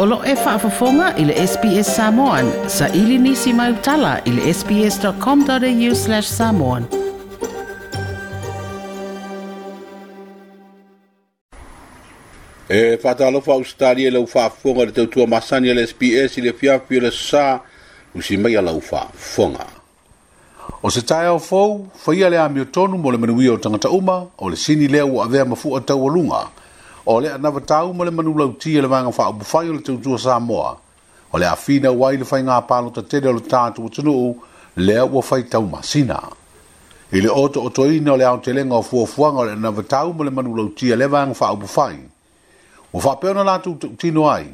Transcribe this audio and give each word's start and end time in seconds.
O 0.00 0.04
e 0.22 0.34
whaafafonga 0.34 1.14
i 1.16 1.24
le 1.24 1.34
SPS 1.46 1.96
Samoan. 1.96 2.46
Sa 2.68 2.86
ili 2.88 3.18
nisi 3.18 3.52
mai 3.52 3.72
utala 3.72 4.20
i 4.24 4.30
le 4.30 4.52
sps.com.au 4.54 5.94
slash 5.94 6.26
samoan. 6.28 6.84
E 12.70 12.82
whataalofa 13.02 13.52
Australia 13.52 14.08
e 14.08 14.10
lau 14.14 14.22
whaafonga 14.34 14.84
le 14.86 14.92
tautua 14.92 15.26
masani 15.26 15.74
le 15.74 15.82
SPS 15.90 16.38
i 16.38 16.40
le 16.46 16.52
fiafi 16.54 17.00
le 17.02 17.10
sa 17.10 17.44
usi 18.14 18.36
mai 18.38 18.54
a 18.56 18.62
lau 18.62 18.78
whaafonga. 18.92 19.66
O 20.82 20.90
se 20.94 21.02
tae 21.02 21.26
au 21.26 21.38
fau, 21.42 21.88
whaia 22.06 22.30
le 22.30 22.38
amiotonu 22.38 22.98
mo 23.02 23.10
le 23.10 23.18
manuia 23.18 23.52
o 23.52 23.56
tangata 23.58 23.90
uma 23.90 24.20
o 24.38 24.48
le 24.48 24.56
sini 24.56 24.86
leo 24.88 25.18
avea 25.26 25.44
mafu 25.44 25.76
atau 25.76 25.98
alunga. 25.98 26.14
lunga 26.16 26.50
o 27.10 27.20
le 27.24 27.28
ana 27.32 27.50
va 27.50 27.60
tau 27.60 27.94
manu 27.94 28.36
lau 28.36 28.52
ti 28.60 28.76
le 28.80 28.86
vanga 28.86 29.10
fa 29.10 29.32
bu 29.32 29.42
fai 29.42 29.64
le 29.64 29.80
tu 29.80 29.96
sa 30.18 30.38
mo 30.38 30.76
o 31.32 31.36
afina 31.40 31.90
wai 31.90 32.16
le 32.18 32.24
fai 32.24 32.42
nga 32.42 32.60
pa 32.60 32.80
lo 32.82 32.90
te 32.90 33.00
te 33.00 33.16
le 33.20 33.40
ta 33.40 33.70
tu 33.74 33.88
tu 33.88 34.02
no 34.02 34.36
le 34.76 34.98
o 35.00 35.22
fai 35.22 35.44
tau 35.48 35.62
ma 35.62 35.80
sina 35.82 36.20
i 37.10 37.20
le 37.24 37.28
oto 37.30 37.62
o 37.64 37.70
toina 37.70 38.12
o 38.12 38.16
le 38.16 38.24
au 38.28 38.36
te 38.44 38.52
lenga 38.52 38.76
o 38.76 38.82
fua 38.82 39.06
fua 39.06 39.30
o 39.32 39.42
le 39.44 39.52
ana 39.52 39.70
va 39.70 39.82
tau 39.82 40.12
manu 40.12 40.54
lau 40.54 40.68
ti 40.76 40.94
le 40.94 41.06
vanga 41.08 41.32
fa 41.32 41.54
bu 41.56 41.64
fai 41.66 41.96
o 42.92 43.00
fa 43.00 43.16
pe 43.16 43.28
ona 43.30 43.42
la 43.42 43.58
tu 43.58 43.78
ti 43.96 44.10
no 44.10 44.28
ai 44.28 44.44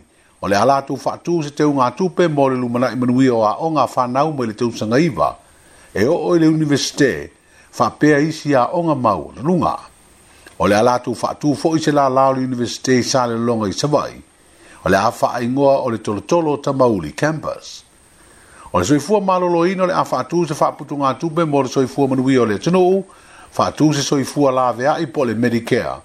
o 0.40 0.46
ala 0.46 0.80
tu 0.82 0.94
fa 0.96 1.18
tu 1.18 1.42
se 1.42 1.50
te 1.50 1.62
unga 1.64 1.90
tu 1.90 2.08
pe 2.10 2.28
mo 2.28 2.48
le 2.48 2.54
lumana 2.56 2.94
manu 2.94 3.18
o 3.34 3.42
a 3.42 3.56
o 3.66 3.70
nga 3.70 3.86
fa 3.88 4.06
nau 4.06 4.30
mo 4.30 4.44
le 4.46 4.54
tu 4.54 4.70
sanga 4.78 4.98
iva 5.00 5.34
e 5.92 6.06
o 6.06 6.36
ile 6.36 6.46
universite 6.46 7.30
fa 7.72 7.90
pe 7.90 8.14
ai 8.14 8.30
si 8.30 8.54
a 8.54 8.70
o 8.70 8.80
nga 8.82 8.94
mau 8.94 9.32
le 9.34 9.42
lunga 9.42 9.90
o 10.58 10.66
le 10.68 10.76
alatu 10.78 11.14
faatū 11.18 11.54
foʻi 11.58 11.80
se 11.84 11.92
lala 11.92 12.28
o 12.28 12.32
le 12.32 12.44
universite 12.46 12.92
i 12.98 13.02
salelologa 13.02 13.68
i 13.68 13.72
savai 13.72 14.12
o 14.84 14.88
le 14.88 14.96
a 14.96 15.10
faaigoa 15.10 15.78
o 15.82 15.88
le 15.90 15.98
tolotolo 15.98 16.52
o 16.54 16.56
tamauli 16.62 17.12
campus 17.16 17.82
o 18.72 18.78
le 18.78 18.84
soifua 18.84 19.18
malōlōina 19.20 19.82
o 19.82 19.86
le 19.86 19.92
a 19.94 20.04
faatū 20.06 20.46
se 20.46 20.54
faaputugatupe 20.54 21.44
mo 21.44 21.62
le 21.62 21.68
soifua 21.68 22.08
manuia 22.08 22.42
o 22.42 22.46
le 22.46 22.54
atunuu 22.60 23.02
faatū 23.56 23.92
se 23.94 24.02
soifua 24.06 24.52
laveaʻi 24.52 25.08
po 25.12 25.20
o 25.22 25.24
le 25.24 25.34
medicare 25.34 25.98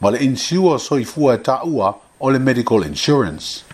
ma 0.00 0.10
le 0.10 0.18
insiua 0.18 0.78
soifua 0.78 1.34
e 1.34 1.38
taʻua 1.38 1.94
o 2.20 2.30
le 2.30 2.38
medical 2.38 2.84
insurance 2.84 3.64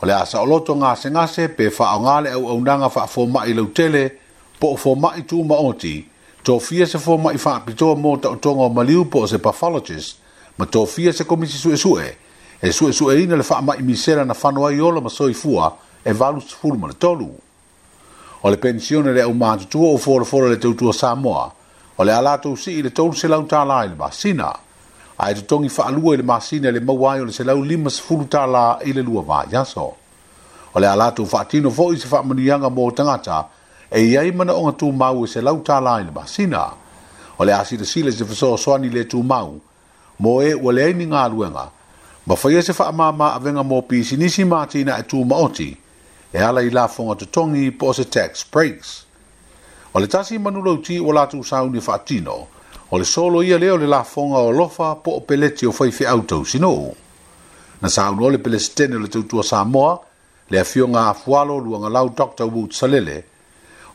o 0.00 0.06
le 0.06 0.12
a 0.16 0.24
saʻoloto 0.24 0.78
gasegase 0.80 1.48
pe 1.48 1.68
faaaogā 1.68 2.22
le 2.24 2.32
auaunaga 2.32 2.88
faafomaʻi 2.88 3.52
lautele 3.54 4.08
po 4.58 4.72
o 4.72 4.76
fomaʻi 4.76 5.26
tumaoti 5.28 6.09
tofia 6.44 6.86
se 6.86 6.98
fo 6.98 7.16
mai 7.18 7.38
fa 7.38 7.60
pito 7.60 7.94
mo 7.96 8.16
ta 8.16 8.34
tonga 8.36 8.68
maliu 8.68 9.04
po 9.04 9.26
se 9.26 9.38
pathologies 9.38 10.16
ma 10.58 10.66
tofia 10.66 11.12
se 11.12 11.24
komisi 11.24 11.58
su 11.58 11.74
su 11.76 11.98
e 11.98 12.16
e 12.62 12.72
su 12.72 12.90
su 12.92 13.10
e 13.10 13.20
ina 13.20 13.36
le 13.36 13.42
fa 13.42 13.60
mai 13.60 13.82
misera 13.82 14.24
na 14.24 14.34
fanoa 14.34 14.72
i 14.72 14.80
ola 14.80 15.00
ma 15.00 15.08
so 15.08 15.28
i 15.28 15.34
fua 15.34 15.76
e 16.02 16.12
valu 16.12 16.40
su 16.40 16.56
fulma 16.56 16.86
le 16.86 16.96
tolu 16.98 17.30
o 18.40 18.48
le 18.48 18.56
pensione 18.56 19.12
le 19.12 19.22
umanto 19.24 19.66
tu 19.66 19.84
o 19.84 19.96
fo 19.98 20.24
fo 20.24 20.40
le 20.48 20.56
tu 20.56 20.74
tua 20.74 20.92
samoa 20.92 21.52
o 21.96 22.04
le 22.04 22.12
alato 22.12 22.54
si 22.56 22.80
le 22.82 22.90
tolu 22.90 23.12
se 23.12 23.28
lau 23.28 23.44
ta 23.44 23.64
la 23.64 23.84
le 23.84 23.94
masina 23.94 24.48
ai 25.16 25.34
te 25.34 25.44
tongi 25.44 25.68
fa 25.68 25.84
alu 25.92 26.12
le 26.16 26.22
masina 26.22 26.70
le 26.70 26.80
ma 26.80 26.92
wai 26.92 27.20
o 27.20 27.24
le 27.26 27.32
se 27.32 27.44
lau 27.44 27.60
lima 27.62 27.90
su 27.90 28.02
fulu 28.02 28.26
ta 28.28 28.46
la 28.46 28.78
i 28.82 28.92
le 28.92 29.02
lua 29.02 29.22
va 29.22 29.44
yaso 29.50 29.94
o 30.72 30.78
le 30.80 30.86
alato 30.86 31.22
fa 31.26 31.44
tino 31.44 31.68
fo 31.68 31.92
i 31.92 31.98
se 31.98 32.06
fa 32.06 32.22
mo 32.22 32.92
tangata 32.92 33.58
e 33.90 34.00
iai 34.00 34.30
mana 34.30 34.54
o 34.54 34.72
tumau 34.72 35.24
e 35.24 35.28
se 35.28 35.40
lau 35.40 35.54
lautala 35.56 35.90
i 36.00 36.04
le 36.04 36.10
masina 36.12 36.70
o 37.38 37.44
le 37.44 37.50
e 37.52 37.54
a 37.54 37.64
silasila 37.64 38.08
e 38.08 38.12
se 38.12 38.24
fesoasoani 38.24 38.88
le 38.88 39.04
tumau 39.04 39.60
mo 40.18 40.40
e 40.42 40.54
ua 40.54 40.72
leai 40.72 40.94
ni 40.94 41.06
galuega 41.06 41.70
ma 42.26 42.36
faia 42.36 42.62
se 42.62 42.72
faamāmā 42.72 43.34
avega 43.34 43.64
mo 43.64 43.82
pisinisi 43.82 44.44
matina 44.44 44.96
e 44.98 45.02
tumaoti 45.02 45.76
e 46.32 46.38
ala 46.38 46.62
i 46.62 46.70
lafoga 46.70 47.14
totogi 47.26 47.70
po 47.72 47.86
o 47.90 47.92
se 47.92 48.04
tax 48.04 48.44
breaks 48.50 49.06
o 49.94 49.98
le 50.00 50.06
tasi 50.06 50.38
manulauti 50.38 51.00
ua 51.00 51.12
latou 51.12 51.42
sauni 51.44 51.80
faatino 51.80 52.46
o 52.90 52.96
le 52.98 53.04
solo 53.04 53.42
ia 53.42 53.58
lea 53.58 53.74
o 53.74 53.78
le 53.78 53.86
lafoga 53.86 54.38
o 54.38 54.52
lofa 54.52 54.94
po 55.02 55.18
o 55.18 55.20
peleti 55.20 55.66
o 55.66 55.72
faifeau 55.72 56.22
tausinuu 56.22 56.94
na 57.82 57.88
saunoa 57.90 58.30
le 58.30 58.38
pelesetene 58.38 58.96
o 58.96 59.00
le 59.00 59.08
tautua 59.08 59.42
samoa 59.42 59.98
le 60.50 60.60
afioga 60.60 61.08
afualo 61.08 61.58
luagalau 61.58 62.08
dr 62.14 62.46
wood 62.46 62.70
salele 62.72 63.24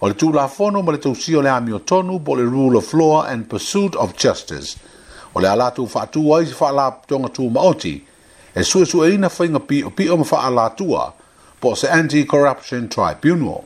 o 0.05 0.07
le 0.07 0.13
tulafono 0.13 0.81
ma 0.83 0.91
le 0.91 0.99
tausia 0.99 1.39
o 1.39 1.41
le 1.41 1.49
amio 1.49 1.79
tonu 1.79 2.21
po 2.21 2.35
le 2.35 2.43
rule 2.43 2.77
of 2.77 2.93
law 2.93 3.23
and 3.23 3.49
pursuit 3.49 3.95
of 3.95 4.15
justice 4.15 4.77
o 5.33 5.39
le 5.39 5.47
a 5.49 5.55
latou 5.55 5.87
faatua 5.87 6.37
ai 6.39 6.45
se 6.45 6.53
faalapotoga 6.53 7.29
tumaoti 7.29 8.01
e 8.55 8.59
suʻesuʻeina 8.61 9.29
faiga 9.29 9.57
piʻopiʻo 9.57 10.17
ma 10.17 10.23
faalatua 10.23 11.13
po 11.59 11.69
o 11.71 11.75
se 11.75 11.89
anti 11.89 12.23
corruption 12.25 12.87
tribunal 12.87 13.65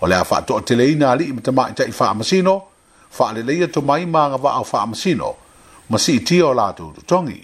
o 0.00 0.06
le 0.06 0.14
a 0.14 0.22
faatoʻateleina 0.22 1.10
alii 1.10 1.32
ma 1.32 1.40
tamaʻitaʻi 1.40 1.92
faamasino 1.92 2.54
faaleleia 3.10 3.66
tomai 3.68 4.06
magava'a 4.06 4.60
o 4.62 4.64
faamasino 4.64 5.34
ma 5.90 5.98
si'itia 5.98 6.46
o 6.46 6.54
latou 6.54 6.94
totogi 6.94 7.42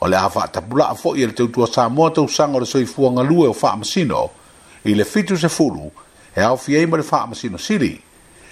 o 0.00 0.08
le 0.08 0.16
a 0.16 0.28
faatapula'a 0.30 0.94
fo'i 0.96 1.22
e 1.22 1.26
le 1.26 1.32
tautua 1.36 1.66
samoa 1.66 2.08
tausaga 2.10 2.56
o 2.56 2.60
le 2.64 2.66
soifuagalue 2.66 3.48
o 3.52 3.52
faamasino 3.52 4.30
i 4.84 4.94
le 4.96 5.04
fitu 5.04 5.36
sefulu 5.36 5.92
e 6.36 6.40
au 6.40 6.56
fi 6.56 6.74
ei 6.76 6.86
mare 6.86 7.02
faa 7.02 7.26
masino 7.26 7.58
siri. 7.58 8.00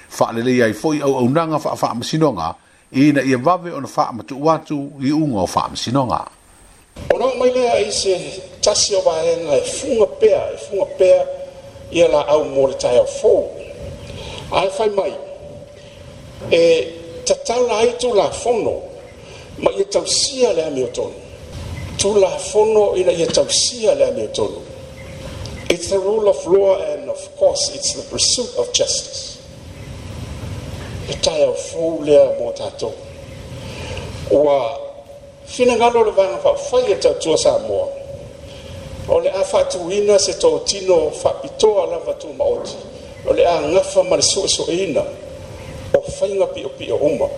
Faa 0.09 0.33
lele 0.33 0.51
iai 0.51 0.73
foi 0.75 1.01
au 1.03 1.17
au 1.17 1.29
nanga 1.29 1.59
faa 1.59 1.75
faa 1.77 1.95
masino 1.95 2.33
nga, 2.33 2.55
i 2.93 3.13
na 3.13 3.23
ia 3.23 3.37
vave 3.39 3.71
ona 3.73 3.89
faa 3.89 4.13
matu 4.13 4.39
watu 4.47 4.93
i 5.01 5.13
unga 5.13 5.41
o 5.41 5.47
faa 5.47 5.69
masino 5.69 6.07
nga. 6.07 6.21
O 7.15 7.19
nao 7.19 7.35
mai 7.37 7.51
lea 7.51 7.81
i 7.89 7.93
se 7.93 8.41
tasio 8.61 9.01
vaenga 9.01 9.57
e 9.57 9.61
funga 9.79 10.07
pea, 10.07 10.43
e 10.55 10.57
funga 10.69 10.85
pea 10.99 11.27
i 11.91 12.03
ala 12.03 12.27
au 12.27 12.45
mole 12.45 12.75
tai 12.75 12.99
au 12.99 13.07
fo. 13.07 13.33
Ai 14.53 14.71
fai 14.71 14.89
mai, 14.91 15.13
e 16.51 16.87
tatala 17.25 17.79
aitu 17.79 18.15
la 18.15 18.31
fono, 18.31 18.79
ma 19.59 19.71
i 19.79 19.85
tausia 19.85 20.53
lea 20.53 20.71
mi 20.71 20.85
o 20.85 20.87
tonu. 20.87 21.15
Tu 21.97 22.15
la 22.15 22.31
fono 22.39 22.95
i 22.97 23.03
na 23.05 23.11
i 23.13 23.27
tausia 23.27 23.95
lea 23.95 24.13
mi 24.13 24.23
o 24.23 24.29
tonu. 24.29 24.63
It's 25.73 25.89
the 25.89 25.99
rule 25.99 26.29
of 26.29 26.37
law, 26.47 26.77
and 26.85 27.09
of 27.09 27.37
course, 27.37 27.71
it's 27.75 27.95
the 27.95 28.03
pursuit 28.13 28.53
of 28.61 28.75
justice. 28.75 29.41
Itaya 31.09 31.51
fōlea 31.73 32.37
motato. 32.39 32.65
tātou. 32.65 32.93
Ua 34.33 34.77
finagalo 35.47 36.05
le 36.05 36.13
vanga 36.13 36.37
whawhai 36.43 36.91
e 36.91 36.97
tātua 37.01 37.39
sā 37.39 37.57
moa. 37.67 37.89
O 39.09 39.17
le 39.17 39.31
a 39.31 39.43
whātuina 39.45 40.19
se 40.21 40.33
tō 40.33 40.63
tino 40.67 41.09
whapitoa 41.09 41.87
lava 41.91 42.19
tū 42.21 42.37
maoti. 42.37 42.77
Ole 43.31 43.37
le 43.37 43.47
a 43.47 43.59
ngafa 43.73 44.05
mare 44.11 44.21
so 44.21 44.47
so 44.47 44.65
O 44.65 44.69
whainga 46.01 46.53
pio 46.55 46.69
pio 46.69 46.99
uma. 47.01 47.31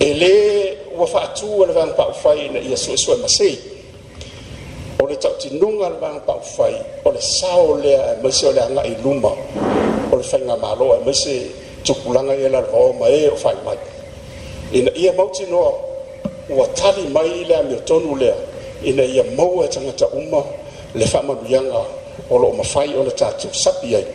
E 0.00 0.14
le 0.14 0.96
ua 0.96 1.04
whātua 1.06 1.66
le 1.66 1.74
vanga 1.74 2.54
na 2.54 2.58
ia 2.58 2.74
so 2.78 2.94
masei. 3.18 3.71
taʻutinuga 5.22 5.86
le 5.94 5.96
vagapaʻufai 6.02 6.74
o 7.06 7.10
le 7.14 7.20
sao 7.20 7.76
lea 7.78 8.02
e 8.18 8.22
maise 8.22 8.44
o 8.46 8.52
le 8.52 8.60
agaʻi 8.60 9.02
luma 9.04 9.30
o 10.12 10.16
le 10.18 10.22
faiga 10.22 10.56
mālo 10.58 10.98
e 10.98 10.98
maise 11.06 11.34
tupulaga 11.84 12.34
ia 12.34 12.48
lalavaoa 12.48 12.92
ma 12.98 13.06
e 13.06 13.28
o 13.28 13.36
faimai 13.36 13.78
ina 14.72 14.90
ia 14.96 15.12
mautinoa 15.12 15.72
ua 16.50 16.66
tali 16.74 17.06
mai 17.08 17.44
le 17.46 17.56
amiotonu 17.56 18.16
lea 18.16 18.34
ina 18.82 19.02
ia 19.04 19.22
maua 19.38 19.64
e 19.64 19.68
tagata 19.68 20.08
uma 20.10 20.42
le 20.94 21.06
faamanuiaga 21.06 21.84
o 22.30 22.38
loo 22.38 22.52
mafai 22.58 22.90
o 22.94 23.04
le 23.04 23.10
tatou 23.10 23.54
sapi 23.54 23.94
ai 23.96 24.06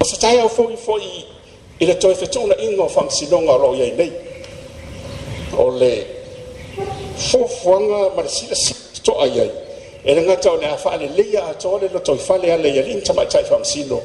o 0.00 0.04
se 0.04 0.16
taeao 0.16 0.48
foʻi 0.48 0.76
foʻi 0.86 1.10
i 1.84 1.86
le 1.86 1.94
toe 2.00 2.14
phẳng 2.14 2.80
o 2.80 2.88
faamasinoga 2.88 3.52
o 3.52 3.58
vậy 3.76 3.92
iai 3.92 3.92
nei 3.96 4.10
o 5.52 5.70
phô 7.16 7.38
fuafuaga 7.44 8.14
ma 8.16 8.22
le 8.22 8.28
silasila 8.28 8.76
toʻa 9.04 9.24
i 9.24 9.28
ai 9.28 9.30
vậy? 9.46 9.65
e 10.06 10.14
le 10.14 10.22
gata 10.22 10.50
o 10.52 10.56
le 10.56 10.66
a 10.68 10.76
fa'aleleia 10.76 11.44
atoa 11.48 11.78
le 11.80 11.88
lotou 11.92 12.16
fale 12.16 12.46
ala 12.52 12.68
ia 12.68 12.82
lii 12.82 13.02
tamaʻitaʻi 13.02 13.44
faamasino 13.44 14.00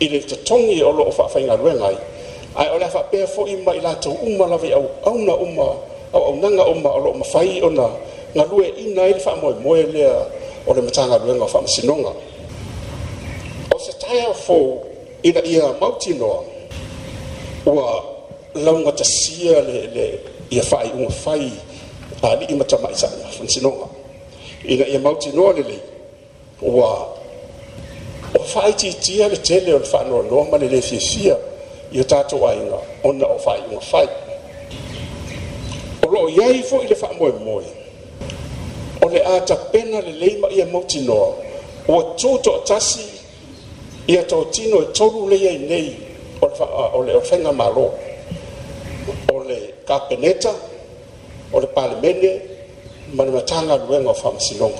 i 0.00 0.08
le 0.08 0.20
totogi 0.20 0.82
o 0.82 0.92
loo 0.92 1.10
faafaigaluega 1.10 1.86
ai 1.86 1.96
ae 2.56 2.68
o 2.70 2.78
le 2.78 2.84
faapea 2.86 3.26
foʻi 3.26 3.62
ma 3.64 3.72
i 3.74 3.80
latou 3.80 4.12
uma 4.22 4.46
lava 4.46 4.66
i 4.66 4.72
auauna 4.72 5.34
uma 5.34 5.66
auaunaga 6.12 6.64
uma 6.68 6.90
o 6.92 6.98
loo 6.98 7.12
mafai 7.14 7.62
ona 7.64 7.88
galue 8.34 8.68
ina 8.76 9.02
ai 9.02 9.12
le 9.12 9.18
faamoemoe 9.18 9.82
lea 9.82 10.12
o 10.66 10.74
le 10.74 10.82
matagaluega 10.82 11.44
o 11.44 11.48
faamasinoga 11.48 12.10
o 13.74 13.78
se 13.78 13.92
taea 13.96 14.28
o 14.28 14.34
fou 14.34 14.82
ina 15.22 15.40
ia 15.40 15.72
mautinoa 15.80 16.44
ua 17.66 18.04
lauga 18.54 18.92
tasia 18.92 19.56
le 19.60 19.88
le 19.94 20.06
ia 20.50 20.62
faaiʻuga 20.62 21.10
fai 21.10 21.48
alii 22.22 22.54
ma 22.60 22.64
tamaʻitaʻi 22.64 23.24
faamasinoga 23.32 23.99
ina 24.64 24.86
ia 24.86 24.98
mautinoa 24.98 25.52
lelei 25.52 25.78
ua 26.62 27.08
o 28.38 28.42
faaitiitia 28.44 29.28
le 29.28 29.36
tele 29.36 29.74
o 29.74 29.78
le 29.78 29.84
faaanoaloa 29.84 30.44
ma 30.50 30.58
le 30.58 30.68
lē 30.68 30.80
fiafia 30.80 31.36
ia 31.92 32.04
tatou 32.04 32.46
aiga 32.48 32.78
ona 33.04 33.26
o 33.26 33.38
faaiʻuga 33.44 33.80
fai 33.80 34.08
o 36.06 36.10
loo 36.10 36.28
iai 36.28 36.60
foʻi 36.62 36.88
le 36.88 36.94
faamoemoe 36.94 37.64
o 39.04 39.08
le 39.10 39.22
a 39.24 39.40
tapena 39.40 40.00
lelei 40.00 40.36
ma 40.36 40.48
ia 40.48 40.66
mautinoa 40.66 41.34
ua 41.88 42.02
tutoʻatasi 42.18 43.00
ia 44.08 44.22
totino 44.22 44.82
e 44.82 44.84
tolu 44.92 45.28
leia 45.28 45.50
i 45.52 45.58
nei 45.58 45.96
o 46.94 47.02
le 47.02 47.20
faiga 47.22 47.52
malo 47.52 47.94
o 49.34 49.42
le 49.48 49.74
kapeneta 49.86 50.54
o 51.52 51.60
le 51.60 51.66
palemene 51.66 52.49
manuatala 53.14 53.74
aluega 53.74 54.10
o 54.10 54.14
faamasinoga 54.14 54.78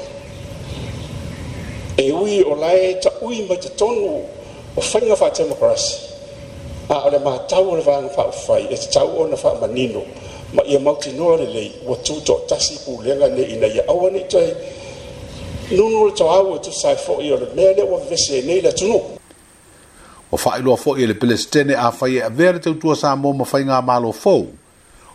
e 1.97 2.13
ui 2.13 2.43
o 2.43 2.55
lae 2.55 2.95
taʻui 3.03 3.49
mai 3.49 3.57
tatonu 3.59 4.23
o 4.77 4.81
faiga 4.81 5.17
faataimakorasi 5.17 5.97
a 6.89 6.95
o 7.07 7.11
le 7.11 7.19
matau 7.19 7.71
o 7.71 7.77
le 7.77 7.83
vaga 7.83 8.09
faaufai 8.09 8.67
e 8.71 8.77
tatau 8.77 9.23
ona 9.23 9.37
faamanino 9.37 10.03
ma 10.55 10.63
ia 10.65 10.79
mautinoa 10.79 11.37
lelei 11.37 11.73
ua 11.87 11.97
tutoʻatasi 11.97 12.79
pulega 12.87 13.29
nei 13.35 13.45
ina 13.53 13.67
ia 13.67 13.85
aua 13.89 14.11
nei 14.11 14.25
toe 14.25 14.55
nunu 15.71 16.07
le 16.07 16.13
toau 16.15 16.55
e 16.55 16.59
tusae 16.59 16.95
foʻi 16.97 17.33
o 17.35 17.37
le 17.37 17.49
mea 17.55 17.73
lea 17.75 17.85
ua 17.85 17.99
vevese 17.99 18.43
nei 18.47 18.61
le 18.61 18.69
atunuu 18.69 19.03
o 20.33 20.37
faailoa 20.37 20.77
foʻi 20.77 21.03
e 21.03 21.07
le 21.07 21.15
pelestene 21.15 21.75
afai 21.75 22.17
e 22.17 22.23
avea 22.23 22.53
le 22.53 22.59
tautua 22.59 22.95
sa 22.97 23.17
mo 23.17 23.33
mafaiga 23.33 23.83
malo 23.83 24.13
fou 24.13 24.47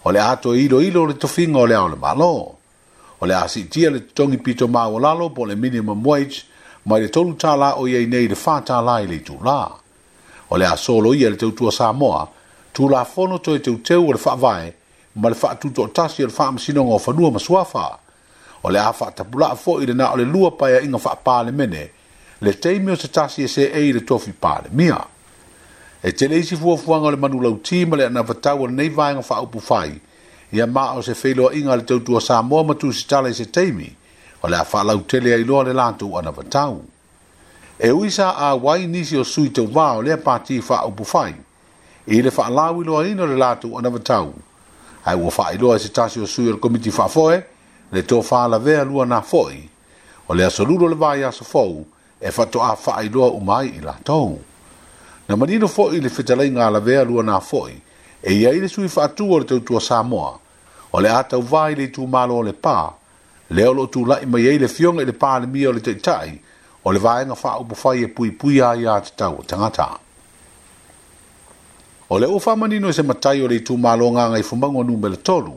o 0.03 0.11
le 0.11 0.19
a 0.19 0.35
toe 0.35 0.59
iloilo 0.59 1.01
o 1.03 1.07
le 1.07 1.13
tofiga 1.13 1.59
o 1.59 1.65
le 1.67 1.75
ao 1.75 1.87
le 1.87 1.95
malo 1.95 2.54
o 3.19 3.25
le 3.25 3.33
asi 3.33 3.65
tia 3.67 3.89
le 3.91 3.99
tongi 4.13 4.37
pito 4.37 4.67
ma 4.67 4.87
o 4.87 4.99
lalo 4.99 5.29
po 5.29 5.45
le 5.45 5.55
minimum 5.55 6.05
wage 6.05 6.43
mai 6.83 7.01
le 7.01 7.09
tolu 7.09 7.35
tala 7.35 7.75
o 7.77 7.87
iei 7.87 8.07
nei 8.07 8.27
le 8.27 8.35
fata 8.35 8.81
la 8.81 8.99
i 9.01 9.07
le 9.07 9.21
tu 9.21 9.37
la. 9.43 9.71
O 10.49 10.57
le 10.57 10.65
asolo 10.65 11.13
ia 11.13 11.29
le 11.29 11.35
teutua 11.35 11.71
Samoa, 11.71 12.29
tu 12.71 12.87
la 12.89 13.03
fono 13.05 13.39
toi 13.39 13.59
teuteu 13.59 14.07
o 14.07 14.11
le 14.11 14.17
fa'avae 14.17 14.75
ma 15.13 15.29
le 15.29 15.35
fa'atu 15.35 15.71
to 15.71 15.87
tasi 15.89 16.23
o 16.23 16.25
le 16.25 16.31
fa'am 16.31 16.57
sinonga 16.57 16.93
o 16.93 16.97
fanua 16.97 17.31
masuafa. 17.31 17.99
O 18.61 18.69
le 18.69 18.79
afa 18.79 19.11
tapula 19.11 19.51
a 19.51 19.55
fo'i 19.55 19.85
le 19.85 19.93
na 19.93 20.11
o 20.11 20.17
le 20.17 20.23
lua 20.23 20.51
paia 20.51 20.81
inga 20.81 20.97
fa'a 20.97 21.43
le 21.43 21.51
mene, 21.51 21.89
le 22.39 22.59
teimi 22.59 22.91
o 22.91 22.95
se 22.95 23.07
tasi 23.09 23.43
e 23.43 23.47
se 23.47 23.71
ei 23.71 23.93
le 23.93 24.03
tofi 24.03 24.31
pa 24.31 24.59
le 24.63 24.69
mia. 24.71 25.07
E 26.01 26.11
tele 26.13 26.35
isi 26.37 26.55
fuafuanga 26.55 27.07
o 27.07 27.11
le 27.11 27.17
manu 27.17 27.41
lau 27.41 27.61
ti 27.61 27.85
ma 27.85 27.95
le 27.95 28.05
anavatau 28.05 28.61
o 28.63 28.65
le 28.65 28.73
nei 28.73 28.89
vainga 28.89 29.21
fa'a 29.21 29.41
upu 29.41 29.59
fai, 29.59 29.99
ia 30.55 30.65
ma 30.67 30.91
o 30.93 31.01
se 31.01 31.11
feiloaʻiga 31.13 31.71
a 31.71 31.75
le 31.75 31.83
tautua 31.83 32.21
samoa 32.21 32.63
ma 32.63 32.73
tusitala 32.75 33.29
i 33.29 33.33
se 33.33 33.45
taimi 33.45 33.89
o 34.41 34.47
le 34.47 34.55
a 34.57 34.63
faalautele 34.65 35.33
ai 35.33 35.43
loa 35.43 35.63
le 35.63 35.73
latou 35.73 36.17
ana 36.17 36.31
vatau 36.31 36.79
e 37.79 37.91
ui 37.91 38.09
sa 38.11 38.31
auai 38.33 38.87
nisi 38.87 39.17
o 39.17 39.23
sui 39.23 39.49
tauvā 39.49 39.97
o 39.97 40.01
lea 40.01 40.17
pati 40.17 40.61
faaupu 40.61 41.03
fai 41.05 41.35
i 42.07 42.21
le 42.21 42.31
faalauiloaina 42.31 43.23
o 43.23 43.27
le 43.27 43.35
latou 43.35 43.77
ana 43.79 43.89
vatau 43.89 44.31
ae 45.05 45.15
ua 45.15 45.31
faailoa 45.31 45.75
i 45.75 45.79
se 45.79 45.89
tasi 45.89 46.19
o 46.21 46.25
sui 46.27 46.47
o 46.47 46.51
le 46.51 46.57
komiti 46.59 46.91
faafoe 46.91 47.43
le 47.91 48.01
tofālavea 48.03 48.83
luana 48.85 49.19
foʻi 49.21 49.61
o 50.29 50.33
le 50.35 50.45
asolulo 50.45 50.87
le 50.87 50.95
vaiaso 50.95 51.43
fou 51.43 51.85
e 52.21 52.31
faatoʻā 52.31 52.77
faailoa 52.77 53.27
uma 53.35 53.57
ai 53.59 53.75
i 53.81 53.81
latou 53.83 54.39
na 55.27 55.35
manino 55.35 55.67
foʻi 55.67 55.97
i 55.97 56.01
le 56.01 56.09
fetalaiga 56.09 56.67
alavea 56.67 57.03
luana 57.03 57.41
foʻi 57.43 57.75
e 58.23 58.33
iai 58.33 58.59
le 58.61 58.67
sui 58.69 58.87
faatū 58.87 59.31
o 59.33 59.39
le 59.39 59.45
tautua 59.45 59.81
samoa 59.81 60.39
o 60.95 60.99
le 61.01 61.09
atau 61.09 61.41
vai 61.41 61.75
le 61.75 61.87
tu 61.91 62.07
malo 62.07 62.37
o 62.37 62.41
le 62.43 62.53
pā, 62.53 62.93
le 63.49 63.63
olo 63.67 63.87
tu 63.87 64.05
lai 64.05 64.25
mai 64.25 64.47
ei 64.47 64.57
le 64.57 64.67
fionga 64.69 65.03
i 65.03 65.05
le 65.05 65.11
pā 65.11 65.39
le 65.43 65.47
mia 65.47 65.67
o 65.69 65.73
le 65.75 65.81
te 65.81 65.93
tai, 65.99 66.39
o 66.83 66.91
le 66.91 66.99
vai 66.99 67.25
nga 67.25 67.35
wha 67.41 67.57
upo 67.59 67.75
fai 67.75 68.03
e 68.03 68.07
pui 68.07 68.31
pui 68.31 68.59
a 68.61 68.73
ia 68.75 68.99
te 69.01 69.11
tau 69.15 69.35
o 69.39 69.43
tangata. 69.43 69.89
O 72.07 72.17
le 72.19 72.27
ufa 72.27 72.55
manino 72.55 72.87
e 72.87 72.93
se 72.93 73.03
matai 73.03 73.41
o 73.41 73.47
le 73.47 73.59
tu 73.63 73.75
malo 73.77 74.07
ngā 74.15 74.29
ngai 74.31 74.43
fumango 74.43 74.83
nume 74.83 75.09
le 75.09 75.17
tolu, 75.21 75.55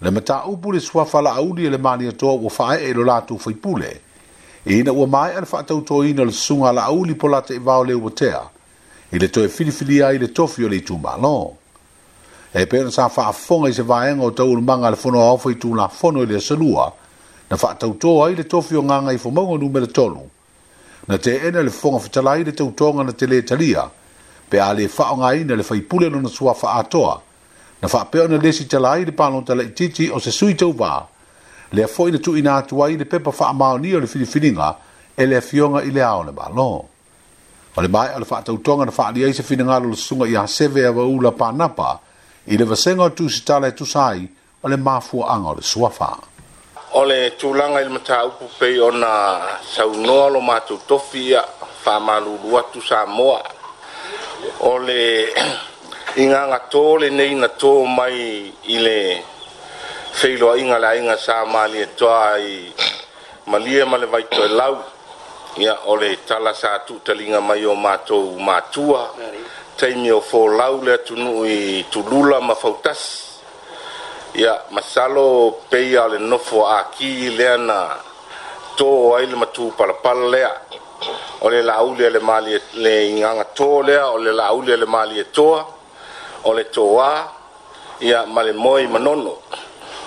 le 0.00 0.10
mata 0.10 0.42
upu 0.46 0.72
le 0.72 0.80
swafala 0.80 1.32
auri 1.40 1.64
e 1.66 1.70
le 1.70 1.78
mani 1.78 2.06
atoa 2.06 2.32
ua 2.32 2.50
fai 2.50 2.84
e 2.84 2.92
lo 2.92 3.02
latu 3.04 3.38
fai 3.38 3.54
pule, 3.54 4.00
e 4.64 4.76
ina 4.78 4.92
ua 4.92 5.06
mai 5.06 5.32
ala 5.34 5.46
whaatau 5.50 5.82
to 5.84 6.02
ina 6.04 6.24
le 6.24 6.32
sunga 6.32 6.72
la 6.72 6.84
auli 6.84 7.14
polata 7.14 7.54
e 7.54 7.56
i 7.56 7.60
vau 7.60 7.82
le 7.84 7.92
uatea, 7.94 8.42
i 9.12 9.18
le 9.18 9.30
toe 9.30 9.48
filifilia 9.48 10.12
i 10.12 10.18
le 10.18 10.32
tofio 10.32 10.68
le 10.68 10.82
tu 10.82 10.98
malo. 10.98 11.16
Le 11.16 11.16
tu 11.16 11.24
malo 11.24 11.64
e 12.56 12.64
pēna 12.72 12.88
sa 12.92 13.04
wha 13.12 13.26
awhonga 13.28 13.68
i 13.68 13.74
se 13.76 13.84
vāenga 13.84 14.24
o 14.24 14.30
tau 14.32 14.48
urumanga 14.54 14.88
le 14.90 14.96
whono 14.96 15.20
awhai 15.20 15.58
tū 15.60 15.74
ngā 15.76 15.90
whono 15.98 16.22
i 16.24 16.28
le 16.30 16.38
salua, 16.40 16.86
na 17.50 17.56
wha 17.60 17.72
tau 17.76 17.92
tō 18.02 18.12
ai 18.24 18.36
le 18.38 18.46
tofi 18.48 18.78
o 18.80 18.82
nganga 18.82 19.12
i 19.12 19.18
whomaunga 19.20 19.58
numera 19.60 19.86
tonu. 19.92 20.22
Na 21.06 21.18
te 21.18 21.34
ena 21.44 21.60
le 21.62 21.68
whonga 21.70 22.00
whitala 22.04 22.38
i 22.40 22.44
le 22.48 22.52
tau 22.56 22.70
tōnga 22.72 23.04
na 23.06 23.12
te 23.12 23.26
le 23.28 23.42
talia, 23.44 23.84
pe 24.48 24.56
a 24.60 24.70
le 24.72 24.88
wha 24.88 25.08
ngā 25.20 25.34
i 25.42 25.44
na 25.50 25.58
le 25.60 25.66
whai 25.68 25.82
pule 25.84 26.08
no 26.10 26.20
na 26.24 26.32
sua 26.32 26.54
wha 26.56 26.78
atoa, 26.80 27.18
na 27.82 27.88
wha 27.92 28.00
pēo 28.14 28.24
na 28.32 28.40
lesi 28.40 28.64
tala 28.72 28.94
i 28.96 29.04
le 29.04 29.12
pālo 29.12 29.44
tala 29.44 29.62
i 29.68 29.74
titi 29.76 30.08
o 30.08 30.16
se 30.20 30.32
sui 30.32 30.56
tau 30.56 30.72
wā, 30.80 30.94
le 31.76 31.84
a 31.84 31.88
whoina 31.92 32.22
tu 32.24 32.36
ina 32.40 32.56
atua 32.62 32.88
i 32.88 32.96
le 32.96 33.04
pepa 33.04 33.34
wha 33.36 33.52
mao 33.52 33.76
ni 33.78 33.92
o 33.94 34.00
le 34.00 34.06
filifininga, 34.08 34.72
e 35.16 35.26
le 35.28 35.36
a 35.36 35.42
fionga 35.44 35.84
i 35.84 35.90
le 35.92 36.00
ao 36.00 36.22
le 36.24 36.32
balo. 36.32 36.70
O 37.76 37.82
le 37.84 37.88
mai 37.92 38.14
o 38.16 38.24
le 38.24 38.24
wha 38.30 38.40
tau 38.40 38.56
tōnga 38.56 38.88
na 38.88 38.92
wha 38.96 39.10
alia 39.12 39.28
i 39.28 39.36
se 39.36 39.44
finangalo 39.44 39.92
le 39.92 39.96
sunga 39.96 40.24
i 40.24 40.36
a 40.40 40.46
seve 40.48 40.86
a 40.88 40.92
wa 40.92 41.04
ula 41.04 41.36
pānapa, 41.36 41.98
i 42.48 42.56
le 42.56 42.64
vasega 42.64 43.02
o 43.02 43.10
tusitala 43.10 43.66
e 43.66 43.72
tusa 43.74 44.06
ai 44.08 44.28
o 44.62 44.68
le 44.68 44.76
mafuaaga 44.76 45.48
o 45.48 45.54
le 45.56 45.62
suafa 45.62 46.10
o 46.92 47.04
le 47.04 47.30
tulaga 47.36 47.80
i 47.80 47.84
le 47.84 47.90
mataupu 47.90 48.46
pei 48.58 48.78
ona 48.80 49.40
saunoa 49.74 50.28
lo 50.30 50.40
matou 50.40 50.78
tofi 50.88 51.26
ia 51.34 51.42
faamalūlū 51.84 52.54
atu 52.60 52.80
sa 52.82 53.06
moa 53.06 53.42
o 54.60 54.78
le 54.78 55.02
igagatō 56.22 56.82
lenei 57.00 57.34
na 57.34 57.48
tō 57.60 57.72
mai 57.96 58.52
i 58.74 58.78
le 58.78 58.96
feiloaʻiga 60.18 60.78
le 60.80 60.86
aiga 60.86 61.16
sa 61.18 61.44
malietoa 61.44 62.24
ai 62.34 62.72
malie 63.50 63.84
ma 63.90 63.96
le 63.98 64.06
vaitoe 64.06 64.48
lau 64.48 64.78
ia 65.58 65.74
o 65.90 65.96
le 65.96 66.14
tala 66.26 66.54
sa 66.54 66.78
tuutaliga 66.86 67.40
mai 67.40 67.66
o 67.66 67.74
matou 67.74 68.38
matua 68.38 69.02
taimi 69.76 70.10
o 70.10 70.20
fōlau 70.30 70.84
le 70.84 70.92
atunu 70.94 71.44
i 71.44 71.84
tulula 71.90 72.40
ma 72.40 72.54
fautas. 72.54 73.24
Ia, 74.34 74.54
masalo 74.70 75.52
pei 75.70 75.96
a 76.00 76.08
le 76.08 76.18
nofo 76.18 76.64
a 76.66 76.80
ki 76.96 77.30
lea 77.36 77.56
na 77.60 77.76
tō 78.78 78.88
ai 79.16 79.26
le 79.32 79.36
matū 79.36 79.70
palapala 79.78 80.28
lea. 80.34 80.52
O 81.44 81.50
le 81.52 81.60
lauli 81.62 82.08
le 82.10 82.18
mali 82.20 82.54
e- 82.56 82.62
le 82.84 82.92
inganga 83.10 83.44
tō 83.56 83.68
lea, 83.88 84.06
o 84.14 84.16
le 84.18 84.32
lauli 84.32 84.76
le 84.76 84.86
mali 84.86 85.20
e 85.20 85.26
tōa, 85.36 85.60
o 86.44 86.52
le 86.56 86.64
tō 86.74 86.84
a, 87.00 87.12
ia 88.00 88.24
ma 88.26 88.42
le 88.42 88.52
moi 88.52 88.86
manono. 88.88 89.32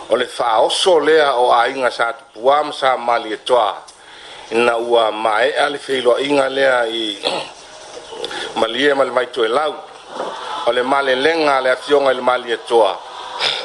O 0.09 0.15
le 0.17 0.25
whaoso 0.38 0.99
lea 0.99 1.29
o 1.35 1.51
a 1.53 1.67
inga 1.69 1.91
sa 1.91 2.13
tupuam 2.13 2.73
sa 2.73 2.97
mali 2.97 3.31
e 3.33 3.39
tōa. 3.45 3.73
Ina 4.51 4.77
ua 4.77 5.11
mae 5.11 5.51
a 5.53 5.69
le 5.69 5.77
feilo 5.77 6.17
inga 6.19 6.49
lea 6.49 6.81
i 6.88 7.57
malie 8.55 8.93
mal 8.97 9.11
mai 9.11 9.27
to 9.27 9.43
elau 9.45 9.73
ole 10.67 10.81
male 10.83 11.15
lenga 11.15 11.61
le 11.61 11.69
afionga 11.69 12.13
le 12.13 12.21
malie 12.21 12.57
toa 12.67 12.97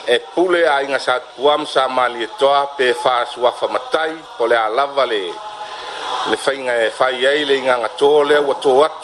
e 0.06 0.18
pule 0.34 0.66
a 0.66 0.82
inga 0.82 0.98
sa 0.98 1.20
tuam 1.36 1.64
sa 1.66 1.88
malie 1.88 2.28
toa 2.38 2.68
pe 2.76 2.92
fa 2.92 3.24
sua 3.26 3.52
fa 3.52 3.66
matai 3.68 4.12
ole 4.38 4.52
a 4.54 4.68
lava 4.68 5.06
le 5.06 5.22
le 6.30 6.36
fainga 6.36 6.74
e 6.84 6.90
fai 6.90 7.24
ai 7.26 7.44
le 7.44 7.54
inga 7.56 7.76
nga 7.78 7.88
to 7.98 8.22
le 8.24 8.38
wa 8.40 8.54
to 8.60 8.70
wat 8.74 8.98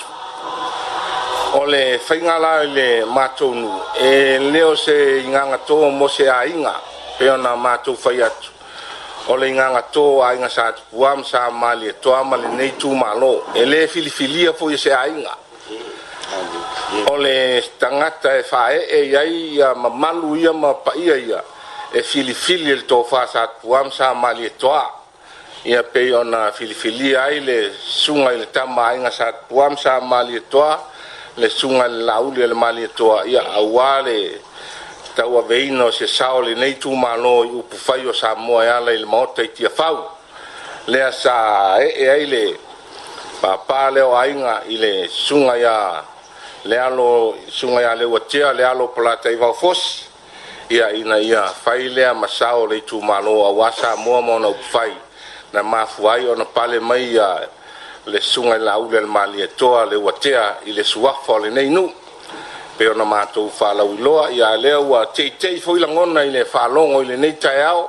ole 1.55 1.99
fainga 1.99 2.39
la 2.39 2.63
le 2.65 3.05
mato 3.05 3.53
nu 3.55 3.71
e 3.99 4.39
leo 4.39 4.75
se 4.77 5.21
inga 5.25 5.45
nga 5.47 5.59
to 5.59 5.77
mo 5.91 6.09
se 6.09 6.29
a 6.29 6.45
inga 6.47 6.75
pe 7.19 7.29
ona 7.31 7.57
mato 7.57 7.95
fai 7.95 8.23
atu 8.23 8.51
ole 9.29 9.49
inga 9.49 9.71
nga 9.71 9.83
to 9.83 10.23
a 10.23 10.35
inga 10.37 10.49
sa 10.49 10.73
tuam 10.73 11.25
sa 11.25 11.51
malie 11.51 11.93
toa 12.01 12.23
male 12.25 12.49
nei 12.53 12.77
tu 12.77 12.95
malo 12.95 13.43
ele 13.55 13.87
filifilia 13.89 14.53
fo 14.53 14.71
ye 14.71 14.77
se 14.79 14.91
a 14.93 15.09
inga 15.09 15.35
o 17.11 17.17
le 17.17 17.61
tagata 17.79 18.31
e 18.39 18.43
faeʻe 18.43 18.99
iai 19.07 19.37
ia 19.57 19.75
mamalu 19.75 20.37
ia 20.41 20.53
ma 20.53 20.75
paia 20.75 21.15
ia 21.17 21.43
e 21.95 22.03
filifili 22.03 22.75
le 22.77 22.83
tofā 22.87 23.27
satupuam 23.31 23.91
sa 23.95 24.13
mali 24.15 24.43
malietoā 24.51 24.83
ia 25.65 25.83
pei 25.83 26.13
ona 26.15 26.51
filifilia 26.53 27.25
ai 27.25 27.39
le 27.41 27.59
suga 27.79 28.33
i 28.35 28.39
le 28.43 28.47
tamaaiga 28.51 29.11
satupuam 29.11 29.77
sa 29.79 30.01
mali 30.01 30.11
malietoā 30.43 30.71
le 31.37 31.49
suga 31.49 31.87
le 31.89 32.03
lauli 32.05 32.41
e 32.41 32.43
e 32.43 32.47
a 32.47 32.49
le 32.49 32.55
malietoā 32.65 33.17
ia 33.27 33.43
auā 33.63 33.91
le 34.03 34.19
tauaveina 35.15 35.85
o 35.87 35.91
nei 35.91 36.49
lenei 36.55 36.75
tumālo 36.79 37.35
i 37.45 37.55
upu 37.61 37.77
fai 37.77 38.07
o 38.07 38.13
samoa 38.13 38.65
e 38.65 38.69
ala 38.71 38.93
i 38.93 38.99
le 38.99 39.07
maota 39.07 39.43
i 39.43 39.49
fau 39.75 39.99
lea 40.87 41.13
sa 41.13 41.77
e, 41.79 41.89
e 42.03 42.09
ai 42.11 42.27
le 42.27 42.59
papā 43.43 43.91
leo 43.95 44.17
aiga 44.17 44.63
i 44.67 44.77
le 44.77 45.09
suga 45.09 45.55
ia 45.57 46.10
le 46.65 46.77
alo 46.77 47.37
sunga 47.49 47.81
ya 47.83 47.95
le 47.95 48.05
wachia 48.05 48.53
le 48.53 48.65
alo 48.65 48.89
plata 48.89 49.31
iva 49.31 49.53
fos 49.55 50.05
ia 50.69 50.93
ina 50.93 51.17
ia 51.19 51.47
fai 51.49 51.89
le 51.89 52.05
a 52.05 52.13
masao 52.15 52.67
le 52.69 52.81
tu 52.83 53.01
malo 53.01 53.41
a 53.49 53.51
wasa 53.51 53.97
mo 53.97 54.21
mo 54.21 54.39
na 54.39 54.53
fai 54.53 54.93
na 55.53 55.63
mafuai 55.63 56.27
ona 56.29 56.45
pale 56.45 56.79
mai 56.79 57.13
ia 57.17 57.49
le 58.05 58.21
sunga 58.21 58.59
la 58.59 58.77
ule 58.77 59.01
le 59.01 59.07
mali 59.07 59.41
e 59.43 59.49
toa 59.57 59.87
le 59.87 59.97
wachia 59.97 60.59
i 60.67 60.73
le 60.73 60.85
suafo 60.85 61.39
le 61.39 61.49
nei 61.51 61.69
nu 61.71 61.89
pe 62.77 62.89
ona 62.93 63.05
mato 63.05 63.49
fa 63.49 63.73
la 63.73 63.83
uloa 63.83 64.29
ia 64.31 64.55
le 64.57 64.75
wa 64.75 65.07
tei 65.07 65.33
tei 65.39 65.59
foi 65.61 65.79
la 65.81 65.87
ngona 65.89 66.23
i 66.29 66.31
le 66.31 66.45
fa 66.45 66.67
longo 66.69 67.01
i 67.01 67.07
le 67.09 67.17
nei 67.17 67.39
taiao 67.41 67.89